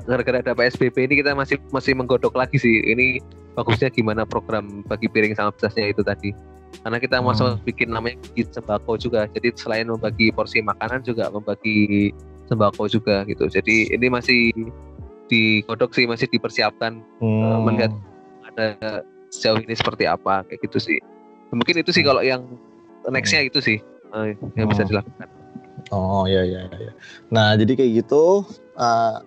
[0.09, 2.81] Gara-gara ada PSBB ini kita masih masih menggodok lagi sih.
[2.83, 3.21] Ini
[3.53, 6.33] bagusnya gimana program bagi piring sama besarnya itu tadi.
[6.81, 7.25] Karena kita hmm.
[7.25, 9.29] mau bikin namanya kit sembako juga.
[9.31, 12.11] Jadi selain membagi porsi makanan juga membagi
[12.49, 13.49] sembako juga gitu.
[13.49, 14.53] Jadi ini masih
[15.29, 17.41] digodok sih, masih dipersiapkan hmm.
[17.43, 17.91] uh, melihat
[18.53, 19.01] ada
[19.33, 20.97] sejauh ini seperti apa kayak gitu sih.
[21.53, 22.09] Mungkin itu sih hmm.
[22.09, 22.41] kalau yang
[23.09, 23.77] nextnya itu sih
[24.13, 24.91] uh, yang bisa hmm.
[24.93, 25.27] dilakukan.
[25.93, 26.93] Oh iya iya iya.
[27.29, 28.45] Nah jadi kayak gitu
[28.77, 29.21] uh,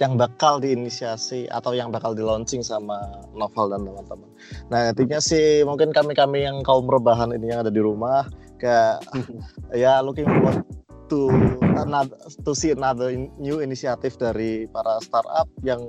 [0.00, 2.96] yang bakal diinisiasi atau yang bakal di launching sama
[3.36, 4.30] Novel dan teman-teman.
[4.72, 8.24] Nah intinya sih mungkin kami-kami yang kaum rebahan ini yang ada di rumah
[8.56, 9.04] kayak
[9.82, 10.64] ya looking forward
[11.12, 11.28] to
[11.76, 15.84] another, to see another new inisiatif dari para startup yang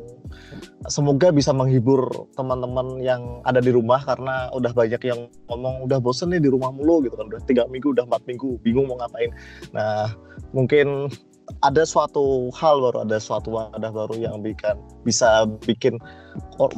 [0.92, 6.36] semoga bisa menghibur teman-teman yang ada di rumah karena udah banyak yang ngomong udah bosen
[6.36, 9.32] nih di rumah mulu gitu kan udah tiga minggu udah empat minggu bingung mau ngapain
[9.72, 10.12] nah
[10.52, 11.08] mungkin
[11.64, 16.00] ada suatu hal baru ada suatu wadah baru yang bikin bisa bikin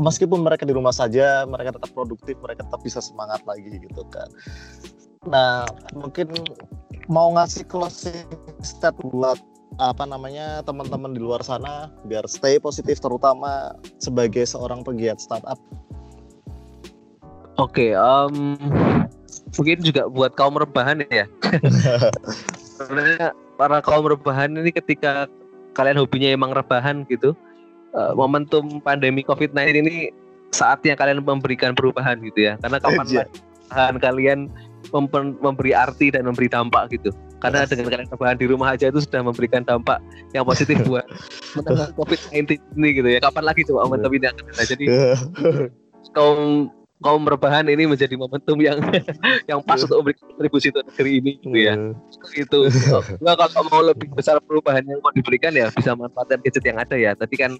[0.01, 4.29] meskipun mereka di rumah saja mereka tetap produktif mereka tetap bisa semangat lagi gitu kan
[5.25, 5.65] nah
[5.97, 6.29] mungkin
[7.09, 8.25] mau ngasih closing
[8.61, 9.37] stat buat
[9.81, 15.59] apa namanya teman-teman di luar sana biar stay positif terutama sebagai seorang pegiat startup.
[17.55, 18.59] Oke, okay, um,
[19.55, 21.27] mungkin juga buat kaum rebahan ya.
[22.75, 25.27] Sebenarnya para kaum rebahan ini ketika
[25.75, 27.35] kalian hobinya emang rebahan gitu,
[27.95, 29.95] uh, momentum pandemi COVID-19 ini
[30.55, 32.53] saatnya kalian memberikan perubahan gitu ya.
[32.63, 33.95] Karena kapan yeah.
[33.99, 34.47] kalian
[35.41, 37.09] memberi arti dan memberi dampak gitu
[37.45, 37.69] karena yes.
[37.73, 39.99] dengan kalian rebahan di rumah aja itu sudah memberikan dampak
[40.31, 41.05] yang positif buat
[41.97, 44.85] COVID-19 ini gitu ya kapan lagi coba momentum ini akan ada jadi
[46.15, 46.69] kaum
[47.03, 48.79] kaum rebahan ini menjadi momentum yang
[49.51, 51.75] yang pas untuk memberikan kontribusi untuk negeri ini gitu ya.
[51.75, 51.93] Hmm.
[52.35, 52.59] Itu.
[53.25, 56.95] Nah, kalau mau lebih besar perubahan yang mau diberikan ya bisa manfaatkan gadget yang ada
[56.95, 57.11] ya.
[57.17, 57.51] Tadi kan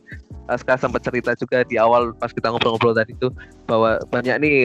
[0.46, 3.34] Aska sempat cerita juga di awal pas kita ngobrol-ngobrol tadi itu
[3.66, 4.56] bahwa banyak nih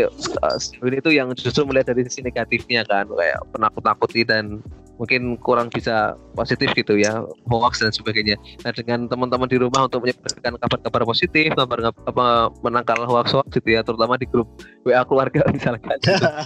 [0.45, 4.61] uh, ini tuh yang justru melihat dari sisi negatifnya kan kayak penakut-nakuti dan
[5.01, 8.37] mungkin kurang bisa positif gitu ya hoax dan sebagainya.
[8.69, 13.73] Nah dengan teman-teman di rumah untuk menyebarkan kabar-kabar positif, kabar apa menangkal hoax hoax gitu
[13.73, 14.47] ya, terutama di grup
[14.85, 15.97] WA keluarga misalkan.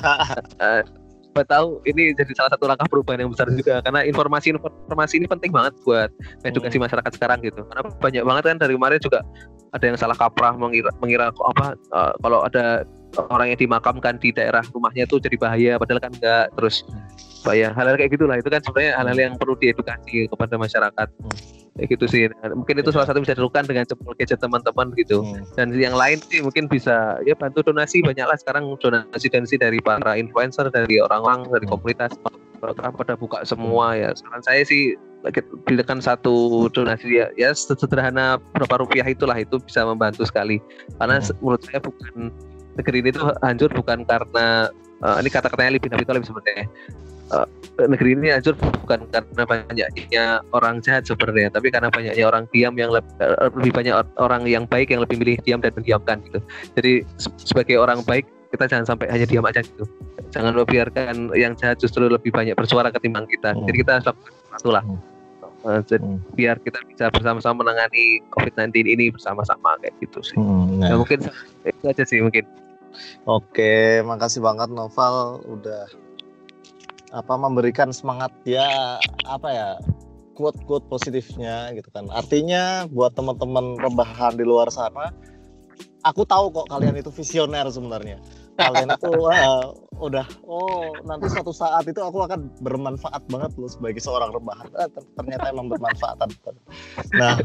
[0.63, 0.87] uh,
[1.43, 5.51] tahu ini jadi salah satu langkah perubahan yang besar juga karena informasi informasi ini penting
[5.51, 6.15] banget buat
[6.47, 6.87] edukasi hmm.
[6.87, 9.27] masyarakat sekarang gitu karena banyak banget kan dari kemarin juga
[9.75, 12.87] ada yang salah kaprah mengira mengira apa uh, kalau ada
[13.35, 16.87] orang yang dimakamkan di daerah rumahnya itu jadi bahaya padahal kan enggak terus
[17.45, 18.41] bahaya hal-hal kayak gitulah.
[18.41, 21.09] Itu kan sebenarnya hal-hal yang perlu diedukasi kepada masyarakat.
[21.13, 21.37] Hmm.
[21.75, 22.23] kayak gitu sih.
[22.55, 25.27] Mungkin itu salah satu bisa dilakukan dengan jempol gadget teman-teman gitu.
[25.27, 25.43] Hmm.
[25.59, 30.15] dan yang lain sih mungkin bisa ya bantu donasi banyaklah sekarang donasi donasi dari para
[30.15, 31.75] influencer dari orang-orang dari hmm.
[31.75, 32.15] komunitas
[32.63, 34.15] program pada buka semua ya.
[34.17, 34.97] Saran saya sih
[35.67, 39.37] belikan satu donasi ya ya sederhana berapa rupiah itulah.
[39.37, 40.63] Itu bisa membantu sekali.
[40.97, 41.43] Karena hmm.
[41.43, 42.31] menurut saya bukan
[42.79, 44.71] negeri ini tuh hancur bukan karena
[45.03, 46.67] uh, ini kata-katanya lebih Nabi lebih sebenarnya
[47.35, 47.47] uh,
[47.91, 50.25] negeri ini hancur bukan karena banyaknya
[50.55, 54.65] orang jahat sebenarnya tapi karena banyaknya orang diam yang lebih, uh, lebih banyak orang yang
[54.71, 56.39] baik yang lebih milih diam dan mendiamkan gitu
[56.79, 56.93] jadi
[57.43, 58.25] sebagai orang baik
[58.55, 59.83] kita jangan sampai hanya diam aja gitu
[60.31, 63.67] jangan membiarkan yang jahat justru lebih banyak bersuara ketimbang kita hmm.
[63.67, 65.13] jadi kita harus lakukan sesuatu lah hmm.
[65.65, 66.21] Uh, jadi hmm.
[66.37, 70.37] biar kita bisa bersama-sama menangani COVID-19 ini bersama-sama kayak gitu sih.
[70.37, 70.93] Hmm, nah.
[70.93, 71.25] ya, mungkin
[71.65, 72.45] itu aja sih mungkin.
[73.25, 75.89] Oke, makasih banget Noval udah
[77.15, 78.99] apa memberikan semangat ya
[79.31, 79.69] apa ya
[80.35, 82.11] quote-quote positifnya gitu kan.
[82.11, 85.15] Artinya buat teman-teman rebahan di luar sana,
[86.03, 88.19] aku tahu kok kalian itu visioner sebenarnya
[88.55, 94.03] kalian itu uh, udah oh nanti suatu saat itu aku akan bermanfaat banget loh sebagai
[94.03, 96.19] seorang rebahan eh, ternyata emang bermanfaat
[97.19, 97.39] nah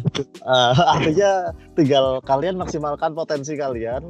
[0.46, 4.06] uh, artinya tinggal kalian maksimalkan potensi kalian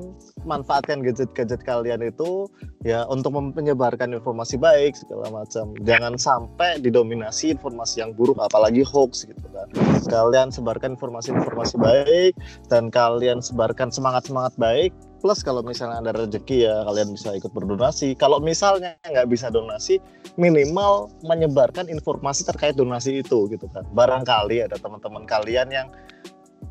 [0.47, 2.47] manfaatkan gadget-gadget kalian itu
[2.87, 5.75] ya untuk menyebarkan informasi baik segala macam.
[5.83, 9.67] Jangan sampai didominasi informasi yang buruk apalagi hoax gitu kan.
[10.07, 12.33] Kalian sebarkan informasi-informasi baik
[12.71, 18.15] dan kalian sebarkan semangat-semangat baik plus kalau misalnya ada rezeki ya kalian bisa ikut berdonasi.
[18.15, 19.99] Kalau misalnya nggak bisa donasi
[20.39, 23.83] minimal menyebarkan informasi terkait donasi itu gitu kan.
[23.91, 25.87] Barangkali ada teman-teman kalian yang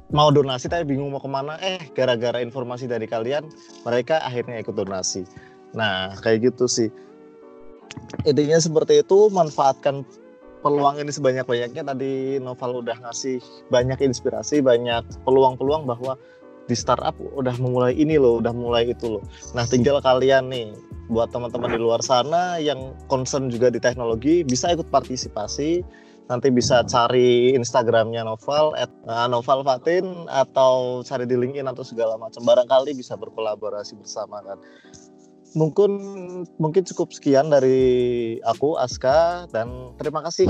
[0.09, 3.45] mau donasi tapi bingung mau ke mana eh gara-gara informasi dari kalian
[3.85, 5.29] mereka akhirnya ikut donasi.
[5.77, 6.89] Nah kayak gitu sih.
[8.25, 10.05] Intinya seperti itu manfaatkan
[10.65, 11.83] peluang ini sebanyak-banyaknya.
[11.85, 13.39] Tadi Noval udah ngasih
[13.69, 16.17] banyak inspirasi banyak peluang-peluang bahwa
[16.69, 19.25] di startup udah memulai ini loh, udah mulai itu loh.
[19.57, 20.77] Nah, tinggal kalian nih
[21.09, 25.81] buat teman-teman di luar sana yang concern juga di teknologi bisa ikut partisipasi.
[26.29, 32.45] Nanti bisa cari Instagramnya Novel, at, uh, Fatin atau cari di LinkedIn atau segala macam.
[32.45, 34.61] Barangkali bisa berkolaborasi bersama kan.
[35.57, 35.91] Mungkin
[36.61, 40.45] mungkin cukup sekian dari aku Aska dan terima kasih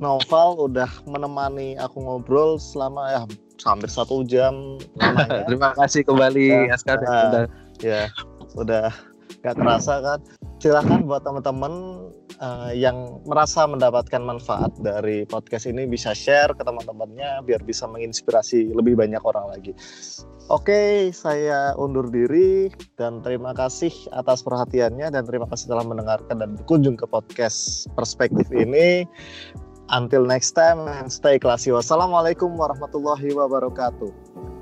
[0.00, 3.20] Novel udah menemani aku ngobrol selama ya
[3.62, 4.80] hampir satu jam.
[5.46, 6.98] Terima kasih kembali ya, Askar.
[6.98, 7.44] Uh, udah,
[7.78, 8.02] ya,
[8.58, 8.88] udah
[9.46, 10.20] gak terasa kan.
[10.58, 11.72] Silahkan buat teman-teman
[12.40, 18.72] uh, yang merasa mendapatkan manfaat dari podcast ini bisa share ke teman-temannya biar bisa menginspirasi
[18.72, 19.76] lebih banyak orang lagi.
[20.52, 22.68] Oke, saya undur diri
[23.00, 28.48] dan terima kasih atas perhatiannya dan terima kasih telah mendengarkan dan berkunjung ke podcast Perspektif
[28.52, 29.08] ini.
[29.92, 31.68] Until next time and stay classy.
[31.68, 34.53] Wassalamualaikum warahmatullahi wabarakatuh.